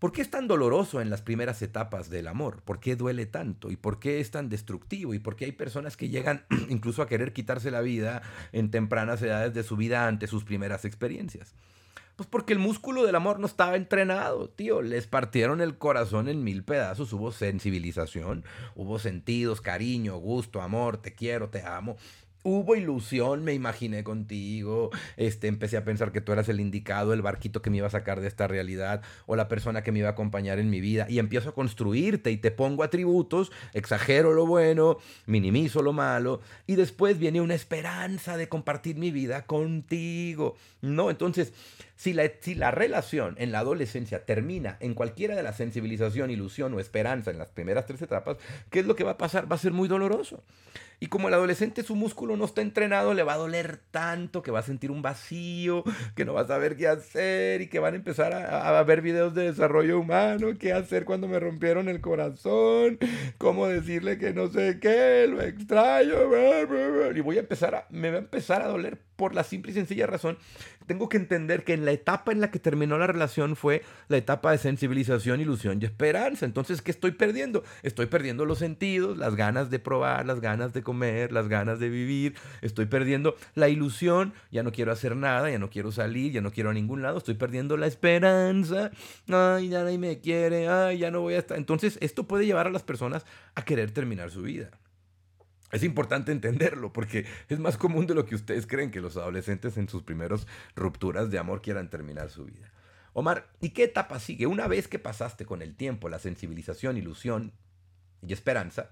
¿Por 0.04 0.12
qué 0.12 0.22
es 0.22 0.30
tan 0.30 0.50
doloroso 0.50 1.00
en 1.00 1.10
las 1.10 1.22
primeras 1.22 1.62
etapas 1.62 2.10
del 2.10 2.28
amor? 2.28 2.62
¿Por 2.64 2.82
qué 2.82 2.98
duele 2.98 3.26
tanto? 3.26 3.72
¿Y 3.72 3.78
por 3.78 4.00
qué 4.00 4.20
es 4.20 4.32
tan 4.32 4.50
destructivo? 4.50 5.14
¿Y 5.14 5.20
por 5.20 5.38
qué 5.38 5.46
hay 5.46 5.54
personas 5.54 5.96
que 5.96 6.10
llegan 6.10 6.44
incluso 6.68 7.02
a 7.02 7.08
querer 7.08 7.32
quitarse 7.32 7.72
la 7.72 7.80
vida 7.80 8.22
en 8.52 8.70
tempranas 8.70 9.22
edades 9.22 9.54
de 9.54 9.64
su 9.64 9.78
vida 9.78 10.06
ante 10.06 10.28
sus 10.28 10.44
primeras 10.44 10.84
experiencias? 10.84 11.56
Pues 12.18 12.28
porque 12.28 12.52
el 12.52 12.60
músculo 12.60 13.06
del 13.06 13.16
amor 13.16 13.40
no 13.40 13.48
estaba 13.48 13.78
entrenado, 13.78 14.50
tío. 14.50 14.82
Les 14.82 15.08
partieron 15.08 15.62
el 15.62 15.78
corazón 15.78 16.28
en 16.28 16.44
mil 16.44 16.66
pedazos. 16.66 17.14
Hubo 17.14 17.32
sensibilización, 17.32 18.44
hubo 18.76 19.00
sentidos, 19.00 19.62
cariño, 19.62 20.18
gusto, 20.18 20.62
amor, 20.62 20.98
te 20.98 21.16
quiero, 21.16 21.50
te 21.50 21.62
amo. 21.62 21.96
Hubo 22.44 22.76
ilusión, 22.76 23.44
me 23.44 23.54
imaginé 23.54 24.04
contigo, 24.04 24.92
este, 25.16 25.48
empecé 25.48 25.78
a 25.78 25.86
pensar 25.86 26.12
que 26.12 26.22
tú 26.22 26.34
eras 26.34 26.50
el 26.50 26.60
indicado, 26.60 27.14
el 27.14 27.22
barquito 27.22 27.62
que 27.62 27.70
me 27.70 27.78
iba 27.78 27.88
a 27.88 27.92
sacar 27.92 28.20
de 28.20 28.28
esta 28.28 28.48
realidad 28.48 29.02
o 29.26 29.36
la 29.36 29.48
persona 29.48 29.82
que 29.82 29.92
me 29.92 30.00
iba 30.00 30.10
a 30.10 30.12
acompañar 30.12 30.60
en 30.60 30.70
mi 30.70 30.82
vida 30.82 31.06
y 31.10 31.20
empiezo 31.20 31.50
a 31.50 31.56
construirte 31.56 32.32
y 32.32 32.38
te 32.38 32.52
pongo 32.52 32.84
atributos, 32.84 33.52
exagero 33.74 34.34
lo 34.34 34.46
bueno, 34.46 34.98
minimizo 35.26 35.82
lo 35.82 35.94
malo 35.94 36.42
y 36.68 36.76
después 36.76 37.18
viene 37.18 37.40
una 37.40 37.56
esperanza 37.56 38.36
de 38.36 38.50
compartir 38.50 38.98
mi 38.98 39.12
vida 39.12 39.46
contigo, 39.46 40.56
¿no? 40.82 41.10
Entonces, 41.10 41.54
si 41.96 42.14
la, 42.14 42.72
relación 42.72 43.36
en 43.38 43.52
la 43.52 43.60
adolescencia 43.60 44.26
termina 44.26 44.78
en 44.80 44.94
cualquiera 44.94 45.36
de 45.36 45.44
la 45.44 45.54
sensibilización, 45.54 46.32
ilusión 46.32 46.74
o 46.74 46.80
esperanza 46.80 47.32
en 47.32 47.38
las 47.38 47.52
primeras 47.52 47.86
tres 47.86 48.02
etapas, 48.02 48.38
¿qué 48.70 48.80
es 48.80 48.86
lo 48.86 48.96
que 48.96 49.04
va 49.04 49.12
a 49.12 49.18
pasar? 49.18 49.50
Va 49.52 49.56
a 49.56 49.60
ser 49.60 49.74
muy 49.74 49.88
doloroso. 49.88 50.44
Y 51.00 51.08
como 51.08 51.28
el 51.28 51.34
adolescente 51.34 51.84
su 51.84 51.96
músculo 51.96 52.38
no 52.38 52.46
está 52.46 52.62
entrenado, 52.62 53.14
le 53.14 53.24
va 53.24 53.34
a 53.34 53.38
doler 53.38 53.80
tanto 53.92 54.42
que 54.42 54.52
va 54.52 54.60
a 54.60 54.64
sentir 54.64 54.90
un 54.90 55.02
vacío, 55.02 55.84
que 56.16 56.24
no 56.24 56.34
va 56.34 56.42
a 56.42 56.48
saber 56.48 56.78
qué 56.78 56.88
hacer 56.88 57.62
y 57.62 57.68
que 57.68 57.80
van 57.80 57.94
a 57.94 57.98
empezar 57.98 58.34
a, 58.34 58.80
a 58.80 58.84
ver 58.84 59.02
videos 59.02 59.36
de 59.36 59.52
desarrollo 59.52 60.00
humano, 60.00 60.58
qué 60.58 60.72
hacer 60.72 61.04
cuando 61.04 61.28
me 61.28 61.40
rompieron 61.40 61.90
el 61.90 62.00
corazón, 62.00 63.00
cómo 63.38 63.68
decirle 63.68 64.18
que 64.18 64.34
no 64.34 64.48
sé 64.48 64.80
qué, 64.80 65.28
lo 65.30 65.42
extraño. 65.42 66.14
Y 67.14 67.20
voy 67.20 67.38
a 67.38 67.42
empezar 67.42 67.76
a, 67.76 67.88
me 67.90 68.10
va 68.10 68.16
a 68.16 68.20
empezar 68.20 68.62
a 68.62 68.68
doler 68.68 68.98
por 69.24 69.36
la 69.36 69.46
simple 69.46 69.72
y 69.72 69.76
sencilla 69.76 70.06
razón, 70.06 70.38
tengo 70.86 71.08
que 71.08 71.16
entender 71.16 71.64
que 71.64 71.72
en 71.72 71.86
la 71.86 71.94
etapa 71.94 72.34
en 72.34 72.42
la 72.42 72.52
que 72.52 72.60
terminó 72.60 72.98
la 72.98 73.08
relación 73.08 73.56
fue 73.56 73.82
la 74.10 74.18
etapa 74.18 74.52
de 74.52 74.58
sensibilización, 74.58 75.40
ilusión 75.40 75.80
y 75.82 75.86
esperanza. 75.86 76.46
Entonces, 76.46 76.82
¿qué 76.82 76.92
estoy 76.92 77.12
perdiendo? 77.12 77.64
Estoy 77.84 78.08
perdiendo 78.08 78.44
los 78.44 78.60
sentidos, 78.60 79.18
las 79.18 79.38
ganas 79.38 79.70
de 79.70 79.80
probar, 79.80 80.26
las 80.26 80.42
ganas 80.42 80.74
de 80.74 80.84
comer, 80.84 81.32
las 81.32 81.48
ganas 81.48 81.80
de 81.80 81.88
vivir. 81.88 82.36
Estoy 82.62 82.86
perdiendo 82.86 83.38
la 83.56 83.70
ilusión, 83.70 84.34
ya 84.52 84.62
no 84.62 84.74
quiero 84.74 84.92
hacer 84.92 85.16
nada, 85.16 85.50
ya 85.50 85.58
no 85.58 85.70
quiero 85.70 85.94
salir, 85.94 86.34
ya 86.34 86.42
no 86.42 86.52
quiero 86.52 86.72
a 86.72 86.74
ningún 86.74 87.02
lado. 87.02 87.18
Estoy 87.18 87.36
perdiendo 87.36 87.78
la 87.78 87.88
esperanza. 87.88 88.92
Ay, 89.30 89.70
ya 89.70 89.84
nadie 89.84 90.00
me 90.00 90.20
quiere, 90.20 90.68
ay, 90.68 90.98
ya 90.98 91.12
no 91.12 91.22
voy 91.22 91.36
a 91.36 91.40
estar. 91.40 91.58
Entonces, 91.58 91.98
esto 92.02 92.26
puede 92.26 92.46
llevar 92.46 92.68
a 92.68 92.72
las 92.72 92.84
personas 92.84 93.26
a 93.56 93.64
querer 93.64 93.92
terminar 93.92 94.32
su 94.32 94.42
vida. 94.42 94.70
Es 95.74 95.82
importante 95.82 96.32
entenderlo 96.32 96.94
porque 96.94 97.26
es 97.50 97.58
más 97.58 97.78
común 97.78 98.06
de 98.06 98.14
lo 98.14 98.28
que 98.28 98.36
ustedes 98.36 98.68
creen 98.68 98.92
que 98.92 99.02
los 99.02 99.18
adolescentes 99.18 99.76
en 99.78 99.90
sus 99.90 100.04
primeros 100.04 100.48
rupturas 100.76 101.32
de 101.32 101.40
amor 101.40 101.64
quieran 101.64 101.90
terminar 101.90 102.30
su 102.30 102.46
vida. 102.46 102.72
Omar, 103.14 103.50
¿y 103.60 103.72
qué 103.72 103.86
etapa 103.86 104.20
sigue? 104.20 104.46
Una 104.46 104.68
vez 104.68 104.88
que 104.88 105.00
pasaste 105.00 105.48
con 105.48 105.64
el 105.64 105.76
tiempo 105.76 106.10
la 106.10 106.20
sensibilización, 106.20 106.98
ilusión 106.98 107.54
y 108.22 108.34
esperanza, 108.34 108.92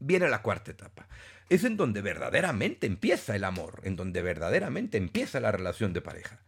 viene 0.00 0.28
la 0.28 0.42
cuarta 0.42 0.70
etapa. 0.70 1.08
Es 1.48 1.64
en 1.64 1.78
donde 1.78 2.02
verdaderamente 2.02 2.86
empieza 2.86 3.34
el 3.34 3.44
amor, 3.44 3.80
en 3.84 3.96
donde 3.96 4.20
verdaderamente 4.20 4.98
empieza 4.98 5.40
la 5.40 5.50
relación 5.50 5.94
de 5.94 6.02
pareja. 6.02 6.40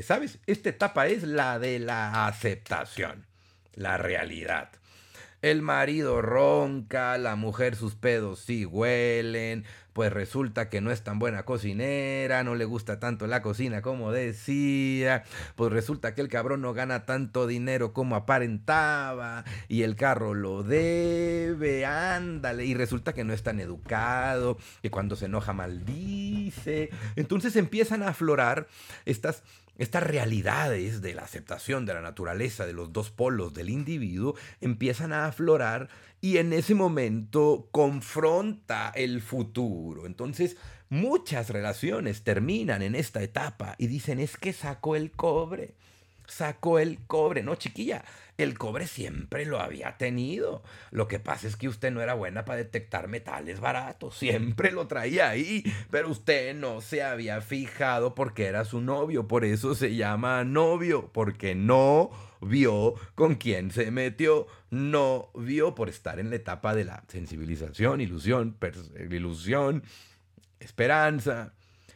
¿Sabes? 0.00 0.40
Esta 0.46 0.70
etapa 0.70 1.06
es 1.06 1.22
la 1.22 1.60
de 1.60 1.78
la 1.78 2.26
aceptación, 2.26 3.26
la 3.74 3.98
realidad. 3.98 4.70
El 5.42 5.60
marido 5.60 6.22
ronca, 6.22 7.18
la 7.18 7.34
mujer 7.34 7.74
sus 7.74 7.96
pedos 7.96 8.38
sí 8.38 8.64
huelen, 8.64 9.64
pues 9.92 10.12
resulta 10.12 10.68
que 10.68 10.80
no 10.80 10.92
es 10.92 11.02
tan 11.02 11.18
buena 11.18 11.44
cocinera, 11.44 12.44
no 12.44 12.54
le 12.54 12.64
gusta 12.64 13.00
tanto 13.00 13.26
la 13.26 13.42
cocina 13.42 13.82
como 13.82 14.12
decía, 14.12 15.24
pues 15.56 15.72
resulta 15.72 16.14
que 16.14 16.20
el 16.20 16.28
cabrón 16.28 16.62
no 16.62 16.72
gana 16.74 17.06
tanto 17.06 17.48
dinero 17.48 17.92
como 17.92 18.14
aparentaba 18.14 19.44
y 19.66 19.82
el 19.82 19.96
carro 19.96 20.32
lo 20.34 20.62
debe, 20.62 21.86
ándale, 21.86 22.64
y 22.64 22.74
resulta 22.74 23.12
que 23.12 23.24
no 23.24 23.32
es 23.32 23.42
tan 23.42 23.58
educado, 23.58 24.58
que 24.80 24.92
cuando 24.92 25.16
se 25.16 25.24
enoja 25.26 25.52
maldice. 25.52 26.90
Entonces 27.16 27.56
empiezan 27.56 28.04
a 28.04 28.10
aflorar 28.10 28.68
estas 29.06 29.42
estas 29.78 30.02
realidades 30.02 31.00
de 31.00 31.14
la 31.14 31.22
aceptación 31.22 31.86
de 31.86 31.94
la 31.94 32.00
naturaleza 32.00 32.66
de 32.66 32.72
los 32.72 32.92
dos 32.92 33.10
polos 33.10 33.54
del 33.54 33.70
individuo 33.70 34.34
empiezan 34.60 35.12
a 35.12 35.26
aflorar 35.26 35.88
y 36.20 36.36
en 36.36 36.52
ese 36.52 36.74
momento 36.74 37.68
confronta 37.72 38.92
el 38.94 39.22
futuro. 39.22 40.06
Entonces, 40.06 40.56
muchas 40.88 41.50
relaciones 41.50 42.22
terminan 42.22 42.82
en 42.82 42.94
esta 42.94 43.22
etapa 43.22 43.74
y 43.78 43.86
dicen, 43.86 44.20
es 44.20 44.36
que 44.36 44.52
sacó 44.52 44.94
el 44.94 45.10
cobre 45.10 45.74
sacó 46.26 46.78
el 46.78 46.98
cobre. 47.06 47.42
No, 47.42 47.54
chiquilla, 47.56 48.04
el 48.38 48.56
cobre 48.56 48.86
siempre 48.86 49.44
lo 49.44 49.60
había 49.60 49.96
tenido. 49.98 50.62
Lo 50.90 51.06
que 51.06 51.18
pasa 51.18 51.46
es 51.46 51.56
que 51.56 51.68
usted 51.68 51.90
no 51.90 52.00
era 52.00 52.14
buena 52.14 52.44
para 52.44 52.58
detectar 52.58 53.08
metales 53.08 53.60
baratos. 53.60 54.16
Siempre 54.16 54.72
lo 54.72 54.86
traía 54.86 55.28
ahí. 55.28 55.62
Pero 55.90 56.10
usted 56.10 56.54
no 56.54 56.80
se 56.80 57.02
había 57.02 57.40
fijado 57.40 58.14
porque 58.14 58.46
era 58.46 58.64
su 58.64 58.80
novio. 58.80 59.28
Por 59.28 59.44
eso 59.44 59.74
se 59.74 59.94
llama 59.94 60.44
novio. 60.44 61.10
Porque 61.12 61.54
no 61.54 62.10
vio 62.40 62.94
con 63.14 63.34
quién 63.34 63.70
se 63.70 63.90
metió. 63.90 64.46
No 64.70 65.30
vio 65.34 65.74
por 65.74 65.88
estar 65.88 66.18
en 66.18 66.30
la 66.30 66.36
etapa 66.36 66.74
de 66.74 66.84
la 66.84 67.04
sensibilización, 67.08 68.00
ilusión, 68.00 68.56
ilusión, 69.10 69.82
esperanza. 70.58 71.52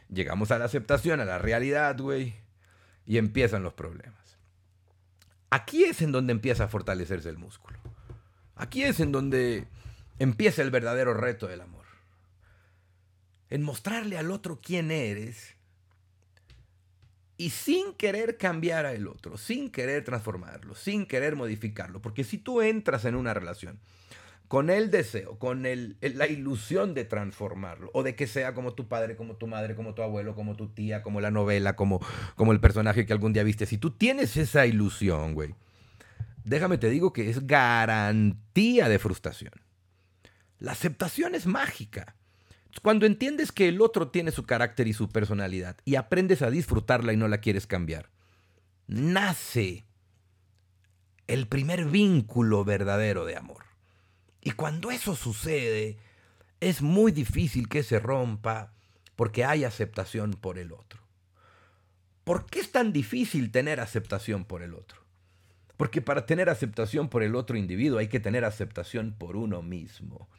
Llegamos 0.09 0.51
a 0.51 0.59
la 0.59 0.65
aceptación, 0.65 1.19
a 1.19 1.25
la 1.25 1.39
realidad, 1.39 1.97
güey. 1.99 2.46
Y 3.07 3.17
empiezan 3.17 3.63
los 3.63 3.73
problemas. 3.73 4.37
Aquí 5.49 5.85
es 5.85 6.01
en 6.01 6.11
donde 6.11 6.33
empieza 6.33 6.65
a 6.65 6.67
fortalecerse 6.67 7.29
el 7.29 7.37
músculo. 7.37 7.79
Aquí 8.55 8.83
es 8.83 8.99
en 8.99 9.11
donde 9.11 9.65
empieza 10.19 10.61
el 10.61 10.71
verdadero 10.71 11.13
reto 11.13 11.47
del 11.47 11.61
amor. 11.61 11.85
En 13.49 13.63
mostrarle 13.63 14.17
al 14.17 14.29
otro 14.29 14.59
quién 14.61 14.91
eres 14.91 15.55
y 17.37 17.51
sin 17.51 17.93
querer 17.93 18.37
cambiar 18.37 18.85
al 18.85 19.07
otro, 19.07 19.37
sin 19.37 19.69
querer 19.69 20.03
transformarlo, 20.03 20.75
sin 20.75 21.05
querer 21.05 21.35
modificarlo. 21.35 22.01
Porque 22.01 22.23
si 22.23 22.37
tú 22.37 22.61
entras 22.61 23.05
en 23.05 23.15
una 23.15 23.33
relación 23.33 23.79
con 24.47 24.69
el 24.69 24.91
deseo, 24.91 25.37
con 25.39 25.65
el, 25.65 25.97
la 26.01 26.27
ilusión 26.27 26.93
de 26.93 27.03
transformarlo, 27.03 27.91
o 27.93 28.03
de 28.03 28.15
que 28.15 28.27
sea 28.27 28.53
como 28.53 28.73
tu 28.73 28.87
padre, 28.87 29.15
como 29.15 29.35
tu 29.35 29.47
madre, 29.47 29.75
como 29.75 29.93
tu 29.93 30.01
abuelo, 30.01 30.35
como 30.35 30.55
tu 30.55 30.69
tía, 30.69 31.01
como 31.03 31.19
la 31.19 31.31
novela, 31.31 31.75
como, 31.75 31.99
como 32.35 32.53
el 32.53 32.59
personaje 32.59 33.05
que 33.05 33.13
algún 33.13 33.33
día 33.33 33.43
viste. 33.43 33.65
Si 33.65 33.77
tú 33.77 33.91
tienes 33.91 34.37
esa 34.37 34.65
ilusión, 34.65 35.33
güey, 35.33 35.55
déjame 36.43 36.77
te 36.77 36.89
digo 36.89 37.11
que 37.11 37.29
es 37.29 37.45
garantía 37.45 38.87
de 38.87 38.99
frustración. 38.99 39.53
La 40.59 40.71
aceptación 40.71 41.35
es 41.35 41.45
mágica. 41.45 42.15
Cuando 42.81 43.05
entiendes 43.05 43.51
que 43.51 43.67
el 43.67 43.81
otro 43.81 44.09
tiene 44.09 44.31
su 44.31 44.45
carácter 44.45 44.87
y 44.87 44.93
su 44.93 45.09
personalidad 45.09 45.77
y 45.83 45.95
aprendes 45.95 46.41
a 46.41 46.49
disfrutarla 46.49 47.11
y 47.11 47.17
no 47.17 47.27
la 47.27 47.39
quieres 47.39 47.67
cambiar, 47.67 48.09
nace 48.87 49.85
el 51.27 51.47
primer 51.47 51.85
vínculo 51.85 52.63
verdadero 52.63 53.25
de 53.25 53.35
amor. 53.35 53.66
Y 54.47 54.51
cuando 54.51 54.91
eso 54.91 55.13
sucede, 55.13 55.97
es 56.61 56.81
muy 56.81 57.11
difícil 57.11 57.67
que 57.67 57.83
se 57.83 57.99
rompa 57.99 58.71
porque 59.17 59.43
hay 59.43 59.65
aceptación 59.65 60.31
por 60.31 60.57
el 60.57 60.71
otro. 60.71 61.01
¿Por 62.23 62.45
qué 62.45 62.61
es 62.61 62.71
tan 62.71 62.93
difícil 62.93 63.51
tener 63.51 63.81
aceptación 63.81 64.45
por 64.45 64.63
el 64.63 64.73
otro? 64.73 65.01
Porque 65.75 66.01
para 66.01 66.25
tener 66.25 66.49
aceptación 66.49 67.09
por 67.09 67.23
el 67.23 67.35
otro 67.35 67.57
individuo 67.57 67.99
hay 67.99 68.07
que 68.07 68.21
tener 68.21 68.45
aceptación 68.45 69.13
por 69.17 69.35
uno 69.35 69.61
mismo. 69.63 70.29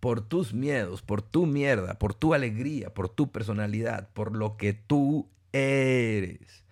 Por 0.00 0.26
tus 0.26 0.54
miedos, 0.54 1.02
por 1.02 1.20
tu 1.20 1.44
mierda, 1.44 1.98
por 1.98 2.14
tu 2.14 2.32
alegría, 2.32 2.94
por 2.94 3.10
tu 3.10 3.30
personalidad, 3.30 4.08
por 4.14 4.34
lo 4.34 4.56
que 4.56 4.72
tú 4.72 5.28
eres. 5.52 6.63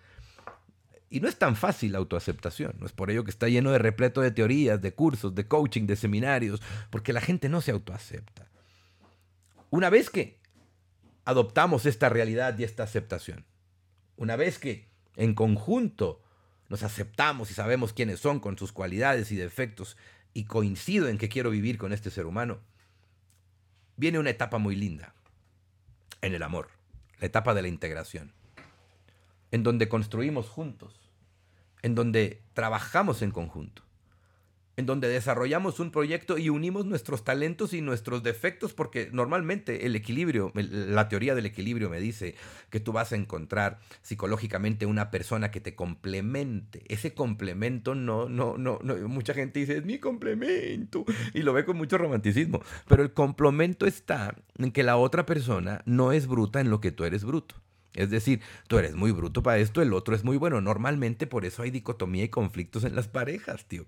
Y 1.13 1.19
no 1.19 1.27
es 1.27 1.37
tan 1.37 1.55
fácil 1.55 1.91
la 1.91 1.99
autoaceptación, 1.99 2.73
no 2.79 2.87
es 2.87 2.91
por 2.91 3.11
ello 3.11 3.23
que 3.23 3.29
está 3.29 3.47
lleno 3.47 3.69
de 3.69 3.77
repleto 3.77 4.21
de 4.21 4.31
teorías, 4.31 4.81
de 4.81 4.95
cursos, 4.95 5.35
de 5.35 5.47
coaching, 5.47 5.85
de 5.85 5.95
seminarios, 5.95 6.59
porque 6.89 7.13
la 7.13 7.21
gente 7.21 7.49
no 7.49 7.61
se 7.61 7.69
autoacepta. 7.69 8.49
Una 9.69 9.91
vez 9.91 10.09
que 10.09 10.39
adoptamos 11.23 11.85
esta 11.85 12.09
realidad 12.09 12.57
y 12.57 12.63
esta 12.63 12.81
aceptación, 12.81 13.45
una 14.17 14.35
vez 14.37 14.57
que 14.57 14.89
en 15.15 15.35
conjunto 15.35 16.19
nos 16.67 16.81
aceptamos 16.81 17.51
y 17.51 17.53
sabemos 17.53 17.93
quiénes 17.93 18.19
son 18.19 18.39
con 18.39 18.57
sus 18.57 18.71
cualidades 18.71 19.31
y 19.31 19.35
defectos 19.35 19.97
y 20.33 20.45
coincido 20.45 21.09
en 21.09 21.19
que 21.19 21.29
quiero 21.29 21.51
vivir 21.51 21.77
con 21.77 21.93
este 21.93 22.09
ser 22.09 22.25
humano, 22.25 22.59
viene 23.97 24.17
una 24.17 24.31
etapa 24.31 24.57
muy 24.57 24.75
linda 24.75 25.13
en 26.21 26.33
el 26.33 26.41
amor, 26.41 26.69
la 27.19 27.27
etapa 27.27 27.53
de 27.53 27.61
la 27.61 27.67
integración, 27.67 28.33
en 29.51 29.61
donde 29.61 29.87
construimos 29.87 30.49
juntos 30.49 31.02
en 31.83 31.95
donde 31.95 32.41
trabajamos 32.53 33.21
en 33.21 33.31
conjunto, 33.31 33.83
en 34.75 34.87
donde 34.87 35.07
desarrollamos 35.07 35.79
un 35.79 35.91
proyecto 35.91 36.39
y 36.39 36.49
unimos 36.49 36.85
nuestros 36.85 37.23
talentos 37.23 37.73
y 37.73 37.81
nuestros 37.81 38.23
defectos, 38.23 38.73
porque 38.73 39.09
normalmente 39.11 39.85
el 39.85 39.95
equilibrio, 39.95 40.51
la 40.55 41.09
teoría 41.09 41.35
del 41.35 41.45
equilibrio 41.45 41.89
me 41.89 41.99
dice 41.99 42.35
que 42.71 42.79
tú 42.79 42.91
vas 42.91 43.11
a 43.11 43.15
encontrar 43.15 43.79
psicológicamente 44.01 44.87
una 44.87 45.11
persona 45.11 45.51
que 45.51 45.61
te 45.61 45.75
complemente. 45.75 46.81
Ese 46.87 47.13
complemento 47.13 47.93
no, 47.93 48.27
no, 48.27 48.57
no, 48.57 48.79
no, 48.81 48.95
mucha 49.07 49.35
gente 49.35 49.59
dice, 49.59 49.77
es 49.77 49.85
mi 49.85 49.99
complemento, 49.99 51.05
y 51.35 51.43
lo 51.43 51.53
ve 51.53 51.65
con 51.65 51.77
mucho 51.77 51.99
romanticismo, 51.99 52.61
pero 52.87 53.03
el 53.03 53.13
complemento 53.13 53.85
está 53.85 54.35
en 54.57 54.71
que 54.71 54.81
la 54.83 54.97
otra 54.97 55.25
persona 55.25 55.83
no 55.85 56.13
es 56.13 56.25
bruta 56.25 56.61
en 56.61 56.71
lo 56.71 56.81
que 56.81 56.91
tú 56.91 57.03
eres 57.03 57.23
bruto. 57.23 57.62
Es 57.95 58.09
decir, 58.09 58.41
tú 58.67 58.77
eres 58.77 58.95
muy 58.95 59.11
bruto 59.11 59.43
para 59.43 59.59
esto, 59.59 59.81
el 59.81 59.93
otro 59.93 60.15
es 60.15 60.23
muy 60.23 60.37
bueno. 60.37 60.61
Normalmente 60.61 61.27
por 61.27 61.45
eso 61.45 61.61
hay 61.61 61.71
dicotomía 61.71 62.23
y 62.23 62.29
conflictos 62.29 62.83
en 62.83 62.95
las 62.95 63.07
parejas, 63.07 63.65
tío. 63.65 63.85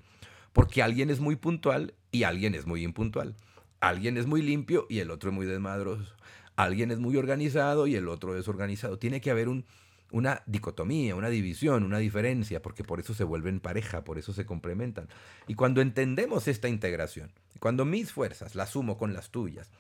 Porque 0.54 0.84
alguien 0.84 1.10
es 1.10 1.20
muy 1.20 1.36
puntual 1.36 1.94
y 2.12 2.24
alguien 2.24 2.56
es 2.56 2.66
muy 2.66 2.84
impuntual. 2.84 3.36
Alguien 3.80 4.18
es 4.18 4.26
muy 4.26 4.42
limpio 4.42 4.86
y 4.90 5.00
el 5.00 5.12
otro 5.12 5.30
es 5.30 5.36
muy 5.36 5.46
desmadroso. 5.46 6.16
Alguien 6.56 6.92
es 6.92 7.00
muy 7.00 7.18
organizado 7.18 7.88
y 7.88 7.96
el 7.96 8.08
otro 8.08 8.32
es 8.32 8.38
desorganizado. 8.38 8.98
Tiene 8.98 9.20
que 9.20 9.32
haber 9.32 9.50
un, 9.50 9.66
una 10.12 10.44
dicotomía, 10.46 11.16
una 11.16 11.30
división, 11.30 11.84
una 11.84 11.98
diferencia, 11.98 12.62
porque 12.62 12.84
por 12.84 13.00
eso 13.00 13.14
se 13.14 13.24
vuelven 13.24 13.60
pareja, 13.60 14.04
por 14.04 14.18
eso 14.18 14.34
se 14.34 14.46
complementan. 14.46 15.10
Y 15.48 15.56
cuando 15.56 15.82
entendemos 15.82 16.48
esta 16.48 16.70
integración, 16.70 17.32
cuando 17.60 17.84
mis 17.86 18.12
fuerzas 18.12 18.56
las 18.56 18.70
sumo 18.70 18.98
con 18.98 19.14
las 19.14 19.30
tuyas, 19.32 19.72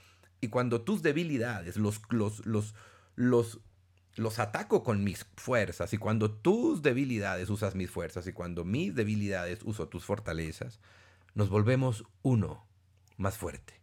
y 0.41 0.49
cuando 0.49 0.81
tus 0.81 1.01
debilidades 1.01 1.77
los, 1.77 2.01
los, 2.09 2.45
los, 2.45 2.75
los 3.15 3.59
los 4.15 4.39
ataco 4.39 4.83
con 4.83 5.03
mis 5.03 5.25
fuerzas 5.35 5.93
y 5.93 5.97
cuando 5.97 6.31
tus 6.31 6.81
debilidades 6.81 7.49
usas 7.49 7.75
mis 7.75 7.91
fuerzas 7.91 8.25
y 8.27 8.33
cuando 8.33 8.63
mis 8.63 8.95
debilidades 8.95 9.59
uso 9.63 9.87
tus 9.87 10.05
fortalezas, 10.05 10.79
nos 11.33 11.49
volvemos 11.49 12.05
uno 12.21 12.65
más 13.17 13.37
fuerte, 13.37 13.81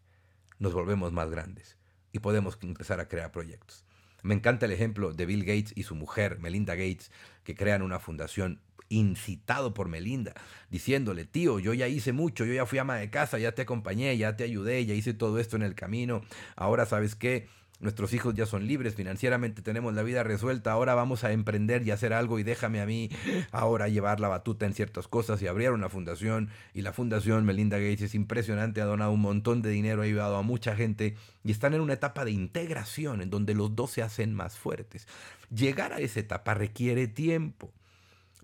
nos 0.58 0.72
volvemos 0.72 1.12
más 1.12 1.30
grandes 1.30 1.76
y 2.12 2.20
podemos 2.20 2.58
empezar 2.62 3.00
a 3.00 3.08
crear 3.08 3.30
proyectos. 3.30 3.84
Me 4.22 4.34
encanta 4.34 4.66
el 4.66 4.72
ejemplo 4.72 5.12
de 5.12 5.26
Bill 5.26 5.44
Gates 5.44 5.72
y 5.74 5.82
su 5.82 5.96
mujer, 5.96 6.38
Melinda 6.38 6.74
Gates, 6.76 7.10
que 7.42 7.54
crean 7.54 7.82
una 7.82 7.98
fundación 7.98 8.60
incitado 8.88 9.74
por 9.74 9.88
Melinda, 9.88 10.34
diciéndole, 10.70 11.24
tío, 11.24 11.58
yo 11.58 11.74
ya 11.74 11.88
hice 11.88 12.12
mucho, 12.12 12.44
yo 12.44 12.52
ya 12.52 12.66
fui 12.66 12.78
ama 12.78 12.96
de 12.96 13.10
casa, 13.10 13.38
ya 13.38 13.52
te 13.52 13.62
acompañé, 13.62 14.16
ya 14.16 14.36
te 14.36 14.44
ayudé, 14.44 14.84
ya 14.86 14.94
hice 14.94 15.14
todo 15.14 15.38
esto 15.38 15.56
en 15.56 15.62
el 15.62 15.74
camino, 15.74 16.22
ahora 16.56 16.86
sabes 16.86 17.14
qué, 17.14 17.48
nuestros 17.82 18.14
hijos 18.14 18.34
ya 18.34 18.46
son 18.46 18.66
libres, 18.66 18.94
financieramente 18.94 19.60
tenemos 19.60 19.92
la 19.92 20.02
vida 20.02 20.22
resuelta, 20.22 20.72
ahora 20.72 20.94
vamos 20.94 21.24
a 21.24 21.32
emprender 21.32 21.86
y 21.86 21.90
hacer 21.90 22.12
algo 22.12 22.38
y 22.38 22.44
déjame 22.44 22.80
a 22.80 22.86
mí 22.86 23.10
ahora 23.50 23.88
llevar 23.88 24.20
la 24.20 24.28
batuta 24.28 24.66
en 24.66 24.72
ciertas 24.72 25.08
cosas 25.08 25.42
y 25.42 25.48
abrieron 25.48 25.80
una 25.80 25.88
fundación 25.88 26.48
y 26.72 26.82
la 26.82 26.92
fundación 26.92 27.44
Melinda 27.44 27.78
Gates 27.78 28.02
es 28.02 28.14
impresionante, 28.14 28.80
ha 28.80 28.86
donado 28.86 29.10
un 29.12 29.20
montón 29.20 29.62
de 29.62 29.70
dinero, 29.70 30.02
ha 30.02 30.04
ayudado 30.04 30.36
a 30.36 30.42
mucha 30.42 30.76
gente 30.76 31.16
y 31.44 31.50
están 31.50 31.74
en 31.74 31.80
una 31.80 31.94
etapa 31.94 32.24
de 32.24 32.30
integración 32.30 33.20
en 33.20 33.30
donde 33.30 33.54
los 33.54 33.74
dos 33.74 33.90
se 33.90 34.02
hacen 34.02 34.32
más 34.32 34.56
fuertes. 34.56 35.08
Llegar 35.54 35.92
a 35.92 35.98
esa 35.98 36.20
etapa 36.20 36.54
requiere 36.54 37.08
tiempo. 37.08 37.72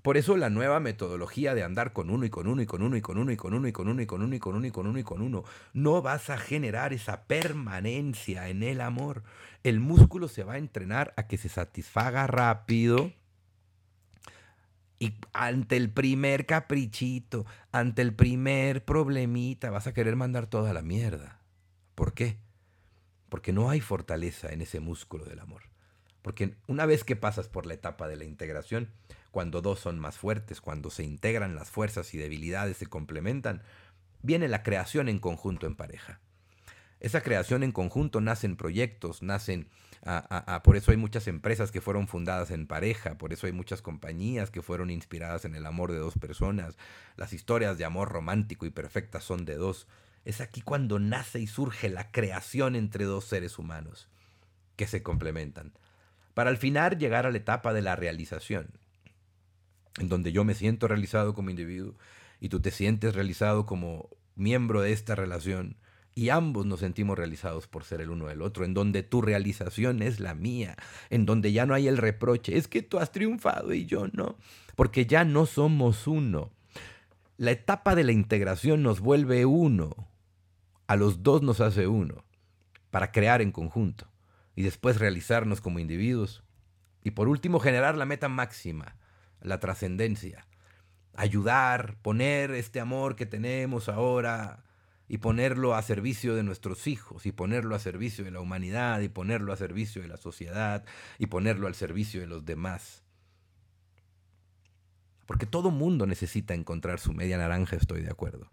Por 0.02 0.16
eso 0.16 0.36
la 0.36 0.48
nueva 0.48 0.78
metodología 0.78 1.54
de 1.54 1.64
andar 1.64 1.92
con 1.92 2.10
uno 2.10 2.24
y 2.24 2.30
con 2.30 2.46
uno 2.46 2.62
y 2.62 2.66
con 2.66 2.82
uno 2.82 2.96
y 2.96 3.00
con 3.00 3.18
uno 3.18 3.32
y 3.32 3.36
con 3.36 3.52
uno 3.52 3.68
y 3.68 3.72
con 3.72 3.88
uno 3.88 4.00
y 4.02 4.06
con 4.06 4.22
uno 4.22 4.34
y 4.36 4.38
con 4.38 4.54
uno 4.54 4.66
y 4.66 4.70
con 4.70 4.86
uno 4.86 4.98
y 4.98 5.04
con 5.04 5.22
uno, 5.22 5.44
no 5.72 6.02
vas 6.02 6.30
a 6.30 6.38
generar 6.38 6.92
esa 6.92 7.24
permanencia 7.24 8.48
en 8.48 8.62
el 8.62 8.80
amor. 8.80 9.24
El 9.64 9.80
músculo 9.80 10.28
se 10.28 10.44
va 10.44 10.54
a 10.54 10.58
entrenar 10.58 11.14
a 11.16 11.26
que 11.26 11.36
se 11.36 11.48
satisfaga 11.48 12.26
rápido. 12.26 13.12
Y 15.00 15.14
ante 15.32 15.76
el 15.76 15.90
primer 15.90 16.46
caprichito, 16.46 17.46
ante 17.72 18.02
el 18.02 18.14
primer 18.14 18.84
problemita, 18.84 19.70
vas 19.70 19.86
a 19.86 19.94
querer 19.94 20.16
mandar 20.16 20.46
toda 20.46 20.72
la 20.72 20.82
mierda. 20.82 21.40
¿Por 21.94 22.14
qué? 22.14 22.38
Porque 23.28 23.52
no 23.52 23.70
hay 23.70 23.80
fortaleza 23.80 24.52
en 24.52 24.62
ese 24.62 24.80
músculo 24.80 25.24
del 25.24 25.40
amor. 25.40 25.62
Porque 26.22 26.54
una 26.66 26.86
vez 26.86 27.04
que 27.04 27.16
pasas 27.16 27.48
por 27.48 27.66
la 27.66 27.74
etapa 27.74 28.08
de 28.08 28.16
la 28.16 28.24
integración, 28.24 28.90
cuando 29.38 29.62
dos 29.62 29.78
son 29.78 30.00
más 30.00 30.18
fuertes, 30.18 30.60
cuando 30.60 30.90
se 30.90 31.04
integran 31.04 31.54
las 31.54 31.70
fuerzas 31.70 32.12
y 32.12 32.18
debilidades, 32.18 32.76
se 32.76 32.86
complementan, 32.86 33.62
viene 34.20 34.48
la 34.48 34.64
creación 34.64 35.08
en 35.08 35.20
conjunto 35.20 35.68
en 35.68 35.76
pareja. 35.76 36.18
Esa 36.98 37.20
creación 37.20 37.62
en 37.62 37.70
conjunto 37.70 38.20
nacen 38.20 38.56
proyectos, 38.56 39.22
nacen... 39.22 39.68
por 40.64 40.74
eso 40.74 40.90
hay 40.90 40.96
muchas 40.96 41.28
empresas 41.28 41.70
que 41.70 41.80
fueron 41.80 42.08
fundadas 42.08 42.50
en 42.50 42.66
pareja, 42.66 43.16
por 43.16 43.32
eso 43.32 43.46
hay 43.46 43.52
muchas 43.52 43.80
compañías 43.80 44.50
que 44.50 44.60
fueron 44.60 44.90
inspiradas 44.90 45.44
en 45.44 45.54
el 45.54 45.66
amor 45.66 45.92
de 45.92 45.98
dos 45.98 46.18
personas. 46.18 46.76
Las 47.14 47.32
historias 47.32 47.78
de 47.78 47.84
amor 47.84 48.08
romántico 48.08 48.66
y 48.66 48.70
perfecta 48.70 49.20
son 49.20 49.44
de 49.44 49.54
dos. 49.54 49.86
Es 50.24 50.40
aquí 50.40 50.62
cuando 50.62 50.98
nace 50.98 51.38
y 51.38 51.46
surge 51.46 51.88
la 51.88 52.10
creación 52.10 52.74
entre 52.74 53.04
dos 53.04 53.26
seres 53.26 53.56
humanos 53.56 54.08
que 54.74 54.88
se 54.88 55.04
complementan 55.04 55.74
para 56.34 56.50
al 56.50 56.56
final 56.56 56.96
llegar 56.98 57.26
a 57.26 57.32
la 57.32 57.38
etapa 57.38 57.72
de 57.72 57.82
la 57.82 57.96
realización, 57.96 58.68
en 59.98 60.08
donde 60.08 60.32
yo 60.32 60.44
me 60.44 60.54
siento 60.54 60.88
realizado 60.88 61.34
como 61.34 61.50
individuo 61.50 61.94
y 62.40 62.48
tú 62.48 62.60
te 62.60 62.70
sientes 62.70 63.14
realizado 63.14 63.66
como 63.66 64.08
miembro 64.34 64.80
de 64.80 64.92
esta 64.92 65.14
relación 65.14 65.76
y 66.18 66.30
ambos 66.30 66.66
nos 66.66 66.80
sentimos 66.80 67.16
realizados 67.16 67.68
por 67.68 67.84
ser 67.84 68.00
el 68.00 68.10
uno 68.10 68.26
del 68.26 68.42
otro, 68.42 68.64
en 68.64 68.74
donde 68.74 69.04
tu 69.04 69.22
realización 69.22 70.02
es 70.02 70.18
la 70.18 70.34
mía, 70.34 70.76
en 71.10 71.26
donde 71.26 71.52
ya 71.52 71.64
no 71.64 71.74
hay 71.74 71.86
el 71.86 71.96
reproche, 71.96 72.56
es 72.56 72.66
que 72.66 72.82
tú 72.82 72.98
has 72.98 73.12
triunfado 73.12 73.72
y 73.72 73.86
yo 73.86 74.08
no, 74.12 74.36
porque 74.74 75.06
ya 75.06 75.24
no 75.24 75.46
somos 75.46 76.08
uno. 76.08 76.50
La 77.36 77.52
etapa 77.52 77.94
de 77.94 78.02
la 78.02 78.10
integración 78.10 78.82
nos 78.82 78.98
vuelve 78.98 79.46
uno, 79.46 80.08
a 80.88 80.96
los 80.96 81.22
dos 81.22 81.42
nos 81.42 81.60
hace 81.60 81.86
uno, 81.86 82.24
para 82.90 83.12
crear 83.12 83.40
en 83.40 83.52
conjunto 83.52 84.08
y 84.56 84.62
después 84.62 84.98
realizarnos 84.98 85.60
como 85.60 85.78
individuos. 85.78 86.42
Y 87.04 87.12
por 87.12 87.28
último, 87.28 87.60
generar 87.60 87.96
la 87.96 88.06
meta 88.06 88.28
máxima, 88.28 88.96
la 89.40 89.60
trascendencia. 89.60 90.46
Ayudar, 91.14 91.96
poner 92.02 92.52
este 92.52 92.80
amor 92.80 93.16
que 93.16 93.26
tenemos 93.26 93.88
ahora 93.88 94.64
y 95.08 95.18
ponerlo 95.18 95.74
a 95.74 95.82
servicio 95.82 96.34
de 96.34 96.42
nuestros 96.42 96.86
hijos 96.86 97.26
y 97.26 97.32
ponerlo 97.32 97.74
a 97.74 97.78
servicio 97.78 98.24
de 98.24 98.30
la 98.30 98.40
humanidad 98.40 99.00
y 99.00 99.08
ponerlo 99.08 99.52
a 99.52 99.56
servicio 99.56 100.02
de 100.02 100.08
la 100.08 100.18
sociedad 100.18 100.84
y 101.18 101.26
ponerlo 101.26 101.66
al 101.66 101.74
servicio 101.74 102.20
de 102.20 102.26
los 102.26 102.44
demás. 102.44 103.02
Porque 105.26 105.46
todo 105.46 105.70
mundo 105.70 106.06
necesita 106.06 106.54
encontrar 106.54 107.00
su 107.00 107.12
media 107.12 107.38
naranja, 107.38 107.76
estoy 107.76 108.02
de 108.02 108.10
acuerdo. 108.10 108.50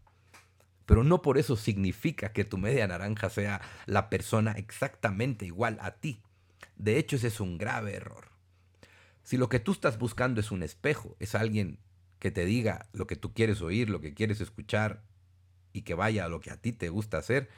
Pero 0.85 1.03
no 1.03 1.21
por 1.21 1.37
eso 1.37 1.55
significa 1.55 2.31
que 2.31 2.45
tu 2.45 2.57
media 2.57 2.87
naranja 2.87 3.29
sea 3.29 3.61
la 3.85 4.09
persona 4.09 4.53
exactamente 4.53 5.45
igual 5.45 5.77
a 5.81 5.91
ti. 5.91 6.21
De 6.75 6.97
hecho, 6.97 7.15
ese 7.15 7.27
es 7.27 7.39
un 7.39 7.57
grave 7.57 7.95
error. 7.95 8.34
Si 9.25 9.37
lo 9.37 9.49
que 9.49 9.59
tú 9.59 9.71
estás 9.71 9.97
buscando 9.97 10.39
es 10.39 10.51
un 10.51 10.61
espejo, 10.61 11.17
es 11.19 11.33
alguien 11.33 11.79
que 12.19 12.29
te 12.29 12.45
diga 12.45 12.89
lo 12.93 13.07
que 13.07 13.15
tú 13.15 13.33
quieres 13.33 13.59
oír, 13.63 13.89
lo 13.89 13.99
que 13.99 14.13
quieres 14.13 14.39
escuchar 14.39 15.03
y 15.73 15.81
que 15.81 15.95
vaya 15.95 16.25
a 16.25 16.29
lo 16.29 16.39
que 16.41 16.51
a 16.51 16.61
ti 16.61 16.73
te 16.73 16.89
gusta 16.89 17.17
hacer, 17.17 17.49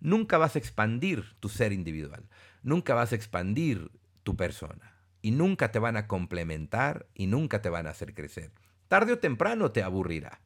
nunca 0.00 0.38
vas 0.38 0.56
a 0.56 0.58
expandir 0.58 1.36
tu 1.38 1.48
ser 1.48 1.72
individual, 1.72 2.28
nunca 2.64 2.94
vas 2.94 3.12
a 3.12 3.14
expandir 3.14 3.92
tu 4.24 4.36
persona 4.36 4.96
y 5.22 5.30
nunca 5.30 5.70
te 5.70 5.78
van 5.78 5.96
a 5.96 6.08
complementar 6.08 7.06
y 7.14 7.28
nunca 7.28 7.62
te 7.62 7.68
van 7.70 7.86
a 7.86 7.90
hacer 7.90 8.12
crecer. 8.12 8.50
Tarde 8.88 9.12
o 9.12 9.18
temprano 9.20 9.70
te 9.70 9.84
aburrirá. 9.84 10.40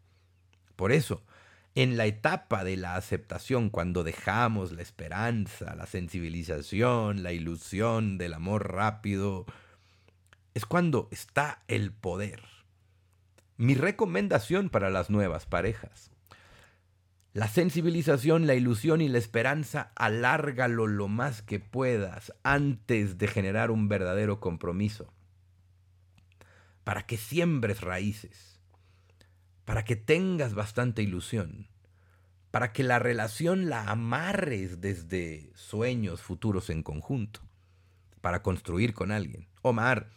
Por 0.76 0.92
eso, 0.92 1.24
en 1.74 1.96
la 1.96 2.04
etapa 2.04 2.62
de 2.62 2.76
la 2.76 2.96
aceptación, 2.96 3.70
cuando 3.70 4.04
dejamos 4.04 4.72
la 4.72 4.83
esperanza, 4.83 5.74
la 5.74 5.87
sensibilización, 5.87 7.22
la 7.22 7.33
ilusión 7.33 8.18
del 8.18 8.35
amor 8.35 8.70
rápido, 8.70 9.46
es 10.58 10.66
cuando 10.66 11.08
está 11.10 11.62
el 11.68 11.92
poder. 11.92 12.42
Mi 13.56 13.74
recomendación 13.74 14.68
para 14.68 14.90
las 14.90 15.08
nuevas 15.08 15.46
parejas. 15.46 16.10
La 17.32 17.48
sensibilización, 17.48 18.46
la 18.46 18.54
ilusión 18.54 19.00
y 19.00 19.08
la 19.08 19.18
esperanza, 19.18 19.92
alárgalo 19.96 20.86
lo 20.86 21.08
más 21.08 21.40
que 21.40 21.60
puedas 21.60 22.34
antes 22.42 23.16
de 23.16 23.28
generar 23.28 23.70
un 23.70 23.88
verdadero 23.88 24.40
compromiso. 24.40 25.12
Para 26.84 27.06
que 27.06 27.16
siembres 27.16 27.80
raíces 27.80 28.58
para 29.68 29.84
que 29.84 29.96
tengas 29.96 30.54
bastante 30.54 31.02
ilusión, 31.02 31.68
para 32.50 32.72
que 32.72 32.82
la 32.82 32.98
relación 32.98 33.68
la 33.68 33.90
amarres 33.90 34.80
desde 34.80 35.52
sueños 35.54 36.22
futuros 36.22 36.70
en 36.70 36.82
conjunto, 36.82 37.42
para 38.22 38.42
construir 38.42 38.94
con 38.94 39.12
alguien. 39.12 39.46
Omar, 39.60 40.08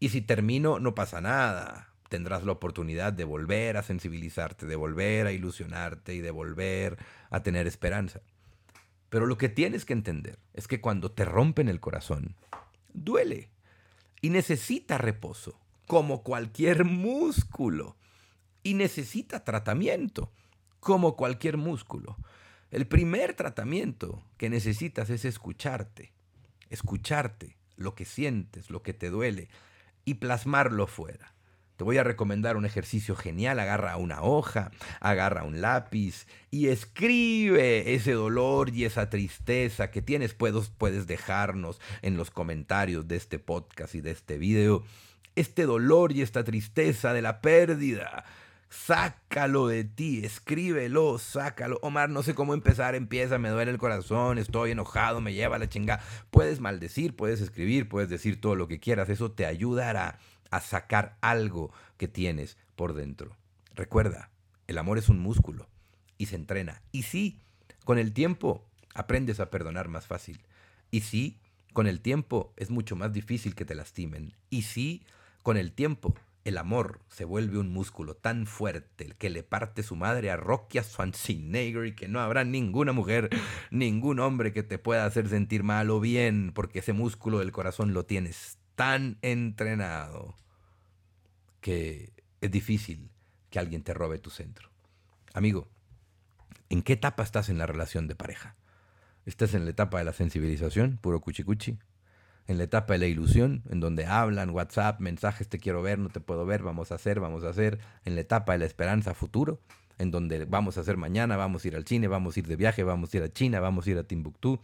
y 0.00 0.10
si 0.10 0.20
termino 0.20 0.78
no 0.78 0.94
pasa 0.94 1.20
nada, 1.20 1.92
tendrás 2.08 2.44
la 2.44 2.52
oportunidad 2.52 3.12
de 3.12 3.24
volver 3.24 3.76
a 3.76 3.82
sensibilizarte, 3.82 4.66
de 4.66 4.76
volver 4.76 5.26
a 5.26 5.32
ilusionarte 5.32 6.14
y 6.14 6.20
de 6.20 6.30
volver 6.30 6.98
a 7.30 7.42
tener 7.42 7.66
esperanza. 7.66 8.20
Pero 9.10 9.26
lo 9.26 9.38
que 9.38 9.48
tienes 9.48 9.84
que 9.84 9.92
entender 9.94 10.38
es 10.54 10.68
que 10.68 10.80
cuando 10.80 11.10
te 11.10 11.24
rompen 11.24 11.68
el 11.68 11.80
corazón, 11.80 12.36
duele 12.92 13.50
y 14.20 14.30
necesita 14.30 14.98
reposo, 14.98 15.58
como 15.86 16.22
cualquier 16.22 16.84
músculo 16.84 17.96
y 18.62 18.74
necesita 18.74 19.44
tratamiento. 19.44 20.32
como 20.80 21.16
cualquier 21.16 21.56
músculo. 21.56 22.16
El 22.70 22.86
primer 22.86 23.34
tratamiento 23.34 24.22
que 24.36 24.48
necesitas 24.48 25.10
es 25.10 25.24
escucharte, 25.24 26.12
escucharte 26.70 27.56
lo 27.76 27.96
que 27.96 28.04
sientes, 28.04 28.70
lo 28.70 28.82
que 28.82 28.94
te 28.94 29.10
duele 29.10 29.48
y 30.08 30.14
plasmarlo 30.14 30.86
fuera. 30.86 31.34
Te 31.76 31.84
voy 31.84 31.98
a 31.98 32.02
recomendar 32.02 32.56
un 32.56 32.64
ejercicio 32.64 33.14
genial. 33.14 33.60
Agarra 33.60 33.98
una 33.98 34.22
hoja, 34.22 34.70
agarra 35.00 35.44
un 35.44 35.60
lápiz 35.60 36.26
y 36.50 36.68
escribe 36.68 37.94
ese 37.94 38.12
dolor 38.12 38.70
y 38.74 38.86
esa 38.86 39.10
tristeza 39.10 39.90
que 39.90 40.00
tienes. 40.00 40.32
Puedes, 40.32 40.70
puedes 40.70 41.06
dejarnos 41.06 41.78
en 42.00 42.16
los 42.16 42.30
comentarios 42.30 43.06
de 43.06 43.16
este 43.16 43.38
podcast 43.38 43.94
y 43.94 44.00
de 44.00 44.12
este 44.12 44.38
video. 44.38 44.82
Este 45.36 45.66
dolor 45.66 46.12
y 46.12 46.22
esta 46.22 46.42
tristeza 46.42 47.12
de 47.12 47.20
la 47.22 47.42
pérdida. 47.42 48.24
Sácalo 48.70 49.66
de 49.66 49.84
ti, 49.84 50.24
escríbelo, 50.24 51.18
sácalo. 51.18 51.78
Omar, 51.82 52.10
no 52.10 52.22
sé 52.22 52.34
cómo 52.34 52.52
empezar, 52.52 52.94
empieza, 52.94 53.38
me 53.38 53.48
duele 53.48 53.70
el 53.70 53.78
corazón, 53.78 54.36
estoy 54.36 54.72
enojado, 54.72 55.20
me 55.20 55.32
lleva 55.32 55.58
la 55.58 55.68
chingada. 55.68 56.02
Puedes 56.30 56.60
maldecir, 56.60 57.16
puedes 57.16 57.40
escribir, 57.40 57.88
puedes 57.88 58.10
decir 58.10 58.40
todo 58.40 58.56
lo 58.56 58.68
que 58.68 58.78
quieras, 58.78 59.08
eso 59.08 59.30
te 59.30 59.46
ayudará 59.46 60.18
a 60.50 60.60
sacar 60.60 61.16
algo 61.20 61.72
que 61.96 62.08
tienes 62.08 62.58
por 62.76 62.94
dentro. 62.94 63.36
Recuerda, 63.74 64.30
el 64.66 64.76
amor 64.76 64.98
es 64.98 65.08
un 65.08 65.18
músculo 65.18 65.66
y 66.18 66.26
se 66.26 66.36
entrena. 66.36 66.82
Y 66.92 67.04
sí, 67.04 67.40
con 67.84 67.98
el 67.98 68.12
tiempo 68.12 68.64
aprendes 68.94 69.40
a 69.40 69.50
perdonar 69.50 69.88
más 69.88 70.06
fácil. 70.06 70.40
Y 70.90 71.02
sí, 71.02 71.38
con 71.72 71.86
el 71.86 72.00
tiempo 72.00 72.52
es 72.56 72.70
mucho 72.70 72.96
más 72.96 73.12
difícil 73.12 73.54
que 73.54 73.64
te 73.64 73.74
lastimen. 73.74 74.34
Y 74.50 74.62
sí, 74.62 75.02
con 75.42 75.56
el 75.56 75.72
tiempo 75.72 76.14
el 76.48 76.58
amor 76.58 77.00
se 77.08 77.24
vuelve 77.24 77.58
un 77.58 77.70
músculo 77.70 78.16
tan 78.16 78.46
fuerte 78.46 79.14
que 79.18 79.30
le 79.30 79.42
parte 79.42 79.82
su 79.82 79.96
madre 79.96 80.30
a 80.30 80.36
Rocky 80.36 80.78
a 80.78 80.82
Schwarzenegger 80.82 81.86
y 81.86 81.94
que 81.94 82.08
no 82.08 82.20
habrá 82.20 82.44
ninguna 82.44 82.92
mujer, 82.92 83.28
ningún 83.70 84.18
hombre 84.18 84.52
que 84.52 84.62
te 84.62 84.78
pueda 84.78 85.04
hacer 85.04 85.28
sentir 85.28 85.62
mal 85.62 85.90
o 85.90 86.00
bien, 86.00 86.52
porque 86.54 86.78
ese 86.78 86.92
músculo 86.92 87.38
del 87.38 87.52
corazón 87.52 87.92
lo 87.92 88.06
tienes 88.06 88.58
tan 88.74 89.18
entrenado 89.22 90.36
que 91.60 92.12
es 92.40 92.50
difícil 92.50 93.10
que 93.50 93.58
alguien 93.58 93.82
te 93.82 93.92
robe 93.92 94.18
tu 94.18 94.30
centro. 94.30 94.70
Amigo, 95.34 95.68
¿en 96.70 96.82
qué 96.82 96.94
etapa 96.94 97.22
estás 97.22 97.48
en 97.48 97.58
la 97.58 97.66
relación 97.66 98.08
de 98.08 98.14
pareja? 98.14 98.56
¿Estás 99.26 99.52
en 99.52 99.64
la 99.64 99.70
etapa 99.70 99.98
de 99.98 100.04
la 100.04 100.12
sensibilización, 100.14 100.96
puro 100.96 101.20
cuchicuchi? 101.20 101.78
¿En 102.48 102.56
la 102.56 102.64
etapa 102.64 102.94
de 102.94 102.98
la 102.98 103.06
ilusión, 103.06 103.62
en 103.68 103.78
donde 103.78 104.06
hablan, 104.06 104.48
WhatsApp, 104.48 105.00
mensajes, 105.00 105.48
te 105.48 105.58
quiero 105.58 105.82
ver, 105.82 105.98
no 105.98 106.08
te 106.08 106.18
puedo 106.18 106.46
ver, 106.46 106.62
vamos 106.62 106.90
a 106.90 106.94
hacer, 106.94 107.20
vamos 107.20 107.44
a 107.44 107.50
hacer? 107.50 107.78
¿En 108.06 108.14
la 108.14 108.22
etapa 108.22 108.52
de 108.52 108.58
la 108.58 108.64
esperanza 108.64 109.12
futuro, 109.12 109.60
en 109.98 110.10
donde 110.10 110.46
vamos 110.46 110.78
a 110.78 110.80
hacer 110.80 110.96
mañana, 110.96 111.36
vamos 111.36 111.64
a 111.64 111.68
ir 111.68 111.76
al 111.76 111.86
cine, 111.86 112.08
vamos 112.08 112.36
a 112.36 112.40
ir 112.40 112.46
de 112.46 112.56
viaje, 112.56 112.84
vamos 112.84 113.12
a 113.12 113.18
ir 113.18 113.22
a 113.22 113.28
China, 113.28 113.60
vamos 113.60 113.86
a 113.86 113.90
ir 113.90 113.98
a 113.98 114.04
Timbuktu? 114.04 114.60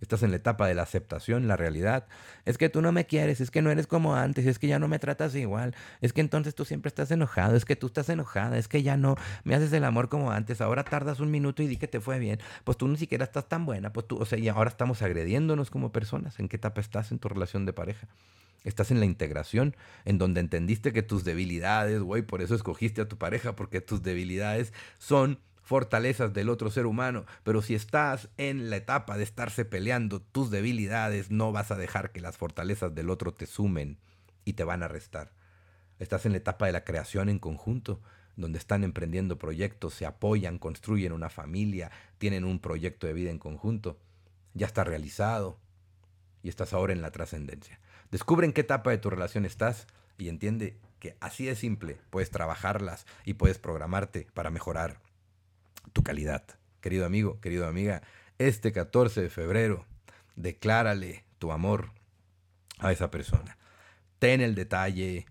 Estás 0.00 0.22
en 0.22 0.30
la 0.30 0.36
etapa 0.36 0.66
de 0.66 0.74
la 0.74 0.82
aceptación, 0.82 1.48
la 1.48 1.56
realidad. 1.56 2.06
Es 2.44 2.58
que 2.58 2.68
tú 2.68 2.82
no 2.82 2.92
me 2.92 3.06
quieres, 3.06 3.40
es 3.40 3.50
que 3.50 3.62
no 3.62 3.70
eres 3.70 3.86
como 3.86 4.14
antes, 4.16 4.46
es 4.46 4.58
que 4.58 4.66
ya 4.68 4.78
no 4.78 4.88
me 4.88 4.98
tratas 4.98 5.34
igual, 5.34 5.74
es 6.00 6.12
que 6.12 6.20
entonces 6.20 6.54
tú 6.54 6.64
siempre 6.64 6.88
estás 6.88 7.10
enojado, 7.10 7.56
es 7.56 7.64
que 7.64 7.76
tú 7.76 7.88
estás 7.88 8.08
enojada, 8.08 8.58
es 8.58 8.68
que 8.68 8.82
ya 8.82 8.96
no 8.96 9.16
me 9.44 9.54
haces 9.54 9.72
el 9.72 9.84
amor 9.84 10.08
como 10.08 10.30
antes, 10.30 10.60
ahora 10.60 10.84
tardas 10.84 11.20
un 11.20 11.30
minuto 11.30 11.62
y 11.62 11.66
di 11.66 11.76
que 11.76 11.88
te 11.88 12.00
fue 12.00 12.18
bien, 12.18 12.38
pues 12.64 12.78
tú 12.78 12.88
ni 12.88 12.96
siquiera 12.96 13.24
estás 13.24 13.48
tan 13.48 13.66
buena, 13.66 13.92
pues 13.92 14.06
tú, 14.06 14.18
o 14.18 14.24
sea, 14.24 14.38
y 14.38 14.48
ahora 14.48 14.70
estamos 14.70 15.02
agrediéndonos 15.02 15.70
como 15.70 15.92
personas. 15.92 16.38
¿En 16.38 16.48
qué 16.48 16.56
etapa 16.56 16.80
estás 16.80 17.12
en 17.12 17.18
tu 17.18 17.28
relación 17.28 17.66
de 17.66 17.72
pareja? 17.72 18.08
Estás 18.64 18.90
en 18.90 18.98
la 18.98 19.06
integración, 19.06 19.76
en 20.04 20.18
donde 20.18 20.40
entendiste 20.40 20.92
que 20.92 21.02
tus 21.02 21.24
debilidades, 21.24 22.00
güey, 22.00 22.22
por 22.22 22.42
eso 22.42 22.54
escogiste 22.54 23.00
a 23.00 23.08
tu 23.08 23.16
pareja, 23.16 23.54
porque 23.54 23.80
tus 23.80 24.02
debilidades 24.02 24.72
son 24.98 25.38
fortalezas 25.68 26.32
del 26.32 26.48
otro 26.48 26.70
ser 26.70 26.86
humano, 26.86 27.26
pero 27.42 27.60
si 27.60 27.74
estás 27.74 28.30
en 28.38 28.70
la 28.70 28.76
etapa 28.76 29.18
de 29.18 29.22
estarse 29.22 29.66
peleando 29.66 30.22
tus 30.22 30.50
debilidades, 30.50 31.30
no 31.30 31.52
vas 31.52 31.70
a 31.70 31.76
dejar 31.76 32.10
que 32.10 32.22
las 32.22 32.38
fortalezas 32.38 32.94
del 32.94 33.10
otro 33.10 33.34
te 33.34 33.44
sumen 33.44 33.98
y 34.46 34.54
te 34.54 34.64
van 34.64 34.82
a 34.82 34.88
restar. 34.88 35.30
Estás 35.98 36.24
en 36.24 36.32
la 36.32 36.38
etapa 36.38 36.64
de 36.64 36.72
la 36.72 36.84
creación 36.84 37.28
en 37.28 37.38
conjunto, 37.38 38.00
donde 38.34 38.58
están 38.58 38.82
emprendiendo 38.82 39.36
proyectos, 39.36 39.92
se 39.92 40.06
apoyan, 40.06 40.56
construyen 40.56 41.12
una 41.12 41.28
familia, 41.28 41.90
tienen 42.16 42.44
un 42.44 42.60
proyecto 42.60 43.06
de 43.06 43.12
vida 43.12 43.30
en 43.30 43.38
conjunto. 43.38 43.98
Ya 44.54 44.66
está 44.66 44.84
realizado 44.84 45.60
y 46.42 46.48
estás 46.48 46.72
ahora 46.72 46.94
en 46.94 47.02
la 47.02 47.10
trascendencia. 47.10 47.78
Descubre 48.10 48.46
en 48.46 48.54
qué 48.54 48.62
etapa 48.62 48.90
de 48.90 48.96
tu 48.96 49.10
relación 49.10 49.44
estás 49.44 49.86
y 50.16 50.30
entiende 50.30 50.78
que 50.98 51.18
así 51.20 51.44
de 51.44 51.56
simple 51.56 51.98
puedes 52.08 52.30
trabajarlas 52.30 53.04
y 53.26 53.34
puedes 53.34 53.58
programarte 53.58 54.28
para 54.32 54.48
mejorar 54.48 55.06
tu 55.92 56.02
calidad. 56.02 56.44
Querido 56.80 57.06
amigo, 57.06 57.40
querida 57.40 57.68
amiga, 57.68 58.02
este 58.38 58.72
14 58.72 59.22
de 59.22 59.30
febrero, 59.30 59.84
declárale 60.36 61.24
tu 61.38 61.52
amor 61.52 61.90
a 62.78 62.92
esa 62.92 63.10
persona. 63.10 63.58
Ten 64.18 64.40
el 64.40 64.54
detalle, 64.54 65.26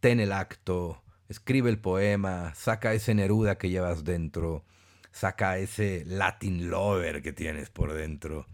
ten 0.00 0.20
el 0.20 0.32
acto, 0.32 1.02
escribe 1.28 1.70
el 1.70 1.78
poema, 1.78 2.54
saca 2.54 2.94
ese 2.94 3.14
Neruda 3.14 3.58
que 3.58 3.70
llevas 3.70 4.04
dentro, 4.04 4.64
saca 5.10 5.58
ese 5.58 6.04
Latin 6.06 6.70
lover 6.70 7.22
que 7.22 7.32
tienes 7.32 7.70
por 7.70 7.92
dentro. 7.92 8.46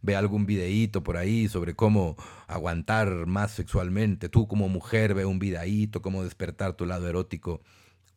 Ve 0.00 0.14
algún 0.14 0.46
videíto 0.46 1.02
por 1.02 1.16
ahí 1.16 1.48
sobre 1.48 1.74
cómo 1.74 2.16
aguantar 2.46 3.26
más 3.26 3.50
sexualmente. 3.50 4.28
Tú 4.28 4.46
como 4.46 4.68
mujer 4.68 5.14
ve 5.14 5.24
un 5.24 5.40
videíto, 5.40 6.02
cómo 6.02 6.22
despertar 6.22 6.74
tu 6.74 6.86
lado 6.86 7.08
erótico 7.08 7.62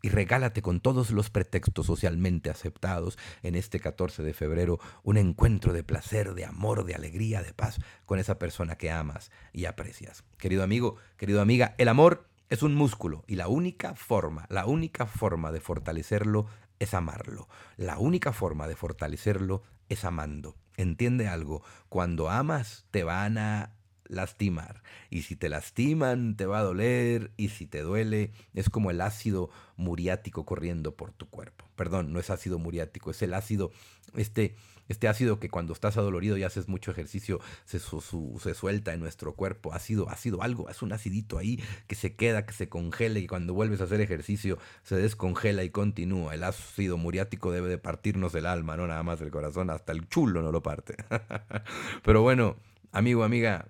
y 0.02 0.10
regálate 0.10 0.62
con 0.62 0.80
todos 0.80 1.12
los 1.12 1.30
pretextos 1.30 1.86
socialmente 1.86 2.50
aceptados 2.50 3.18
en 3.44 3.56
este 3.56 3.80
14 3.80 4.24
de 4.24 4.34
febrero 4.34 4.80
un 5.04 5.18
encuentro 5.18 5.74
de 5.74 5.84
placer, 5.84 6.34
de 6.34 6.46
amor, 6.46 6.86
de 6.86 6.96
alegría, 6.96 7.42
de 7.44 7.54
paz 7.54 7.80
con 8.06 8.20
esa 8.20 8.40
persona 8.40 8.76
que 8.76 8.92
amas 8.92 9.32
y 9.54 9.66
aprecias. 9.66 10.24
Querido 10.38 10.64
amigo, 10.64 10.96
querido 11.18 11.42
amiga, 11.42 11.76
el 11.78 11.88
amor 11.88 12.28
es 12.50 12.64
un 12.64 12.76
músculo 12.76 13.24
y 13.28 13.36
la 13.36 13.48
única 13.48 13.96
forma, 13.96 14.46
la 14.50 14.66
única 14.66 15.06
forma 15.06 15.52
de 15.52 15.62
fortalecerlo 15.62 16.48
es 16.80 16.94
amarlo. 16.94 17.48
La 17.78 17.98
única 18.00 18.34
forma 18.34 18.68
de 18.68 18.76
fortalecerlo 18.76 19.64
es 19.88 20.04
amando. 20.04 20.56
Entiende 20.78 21.28
algo, 21.28 21.64
cuando 21.90 22.30
amas 22.30 22.86
te 22.92 23.04
van 23.04 23.38
a 23.38 23.72
lastimar. 24.12 24.84
Y 25.10 25.24
si 25.24 25.36
te 25.36 25.50
lastiman, 25.50 26.36
te 26.36 26.46
va 26.46 26.60
a 26.60 26.64
doler. 26.64 27.32
Y 27.38 27.50
si 27.50 27.66
te 27.66 27.82
duele, 27.82 28.32
es 28.54 28.70
como 28.70 28.92
el 28.92 29.02
ácido 29.02 29.50
muriático 29.78 30.46
corriendo 30.46 30.96
por 30.96 31.12
tu 31.12 31.30
cuerpo. 31.30 31.66
Perdón, 31.76 32.14
no 32.14 32.20
es 32.20 32.30
ácido 32.30 32.60
muriático, 32.60 33.10
es 33.10 33.22
el 33.24 33.34
ácido, 33.34 33.72
este, 34.16 34.56
este 34.90 35.08
ácido 35.08 35.40
que 35.40 35.50
cuando 35.50 35.74
estás 35.74 35.98
adolorido 35.98 36.38
y 36.38 36.44
haces 36.44 36.68
mucho 36.68 36.92
ejercicio 36.92 37.40
se, 37.66 37.80
se 37.80 38.54
suelta 38.54 38.94
en 38.94 39.00
nuestro 39.00 39.34
cuerpo. 39.34 39.74
Ácido, 39.74 40.10
ácido, 40.10 40.44
algo, 40.44 40.70
es 40.70 40.82
un 40.82 40.94
acidito 40.94 41.38
ahí 41.38 41.60
que 41.88 41.96
se 41.96 42.16
queda, 42.16 42.46
que 42.46 42.54
se 42.54 42.70
congela 42.70 43.20
y 43.20 43.28
cuando 43.28 43.54
vuelves 43.54 43.82
a 43.82 43.86
hacer 43.86 44.02
ejercicio 44.02 44.60
se 44.84 44.96
descongela 44.96 45.64
y 45.64 45.70
continúa. 45.72 46.36
El 46.36 46.44
ácido 46.44 46.98
muriático 46.98 47.52
debe 47.52 47.70
de 47.70 47.78
partirnos 47.78 48.36
el 48.36 48.46
alma, 48.46 48.78
no 48.78 48.86
nada 48.86 49.04
más 49.04 49.22
el 49.22 49.32
corazón, 49.32 49.70
hasta 49.70 49.94
el 49.94 50.08
chulo 50.10 50.42
no 50.42 50.52
lo 50.52 50.62
parte. 50.62 50.96
Pero 52.04 52.22
bueno, 52.22 52.58
amigo, 52.92 53.24
amiga, 53.24 53.70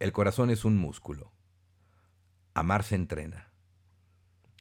el 0.00 0.12
corazón 0.12 0.48
es 0.48 0.64
un 0.64 0.78
músculo. 0.78 1.30
Amar 2.54 2.82
se 2.84 2.94
entrena. 2.94 3.52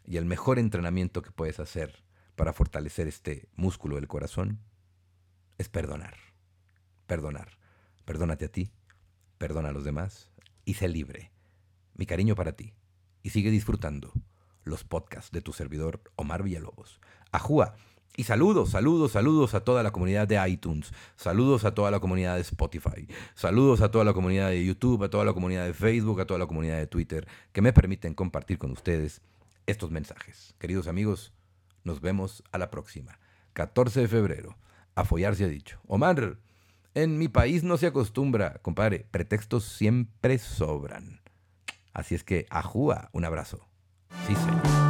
Y 0.05 0.17
el 0.17 0.25
mejor 0.25 0.59
entrenamiento 0.59 1.21
que 1.21 1.31
puedes 1.31 1.61
hacer 1.61 2.03
para 2.35 2.51
fortalecer 2.51 3.07
este 3.07 3.47
músculo 3.55 3.95
del 3.95 4.09
corazón 4.09 4.59
es 5.57 5.69
perdonar. 5.69 6.17
Perdonar. 7.07 7.57
Perdónate 8.03 8.45
a 8.45 8.51
ti, 8.51 8.71
perdona 9.37 9.69
a 9.69 9.71
los 9.71 9.85
demás 9.85 10.29
y 10.65 10.73
sé 10.73 10.89
libre. 10.89 11.31
Mi 11.93 12.05
cariño 12.05 12.35
para 12.35 12.51
ti. 12.51 12.73
Y 13.23 13.29
sigue 13.29 13.49
disfrutando 13.49 14.11
los 14.63 14.83
podcasts 14.83 15.31
de 15.31 15.41
tu 15.41 15.53
servidor 15.53 16.01
Omar 16.17 16.43
Villalobos. 16.43 16.99
Ajúa 17.31 17.75
y 18.15 18.23
saludos, 18.23 18.71
saludos, 18.71 19.13
saludos 19.13 19.53
a 19.53 19.61
toda 19.61 19.83
la 19.83 19.91
comunidad 19.91 20.27
de 20.27 20.49
iTunes, 20.49 20.91
saludos 21.15 21.63
a 21.65 21.73
toda 21.73 21.91
la 21.91 21.99
comunidad 21.99 22.35
de 22.35 22.41
Spotify, 22.41 23.07
saludos 23.33 23.81
a 23.81 23.91
toda 23.91 24.03
la 24.03 24.13
comunidad 24.13 24.49
de 24.49 24.65
YouTube, 24.65 25.03
a 25.03 25.09
toda 25.09 25.25
la 25.25 25.33
comunidad 25.33 25.65
de 25.65 25.73
Facebook, 25.73 26.19
a 26.19 26.25
toda 26.25 26.39
la 26.39 26.47
comunidad 26.47 26.77
de 26.77 26.87
Twitter, 26.87 27.27
que 27.51 27.61
me 27.61 27.73
permiten 27.73 28.13
compartir 28.13 28.57
con 28.57 28.71
ustedes 28.71 29.21
estos 29.67 29.91
mensajes. 29.91 30.55
Queridos 30.59 30.87
amigos, 30.87 31.33
nos 31.83 32.01
vemos 32.01 32.43
a 32.51 32.57
la 32.57 32.69
próxima. 32.69 33.19
14 33.53 34.01
de 34.01 34.07
febrero. 34.07 34.57
A 34.95 35.05
follar 35.05 35.35
se 35.35 35.45
ha 35.45 35.47
dicho. 35.47 35.79
Omar, 35.87 36.37
en 36.95 37.17
mi 37.17 37.27
país 37.27 37.63
no 37.63 37.77
se 37.77 37.87
acostumbra, 37.87 38.59
compadre, 38.61 39.05
pretextos 39.11 39.63
siempre 39.63 40.37
sobran. 40.39 41.21
Así 41.93 42.15
es 42.15 42.23
que, 42.23 42.45
ajúa, 42.49 43.09
un 43.13 43.25
abrazo. 43.25 43.67
Sí, 44.27 44.35
señor. 44.35 44.88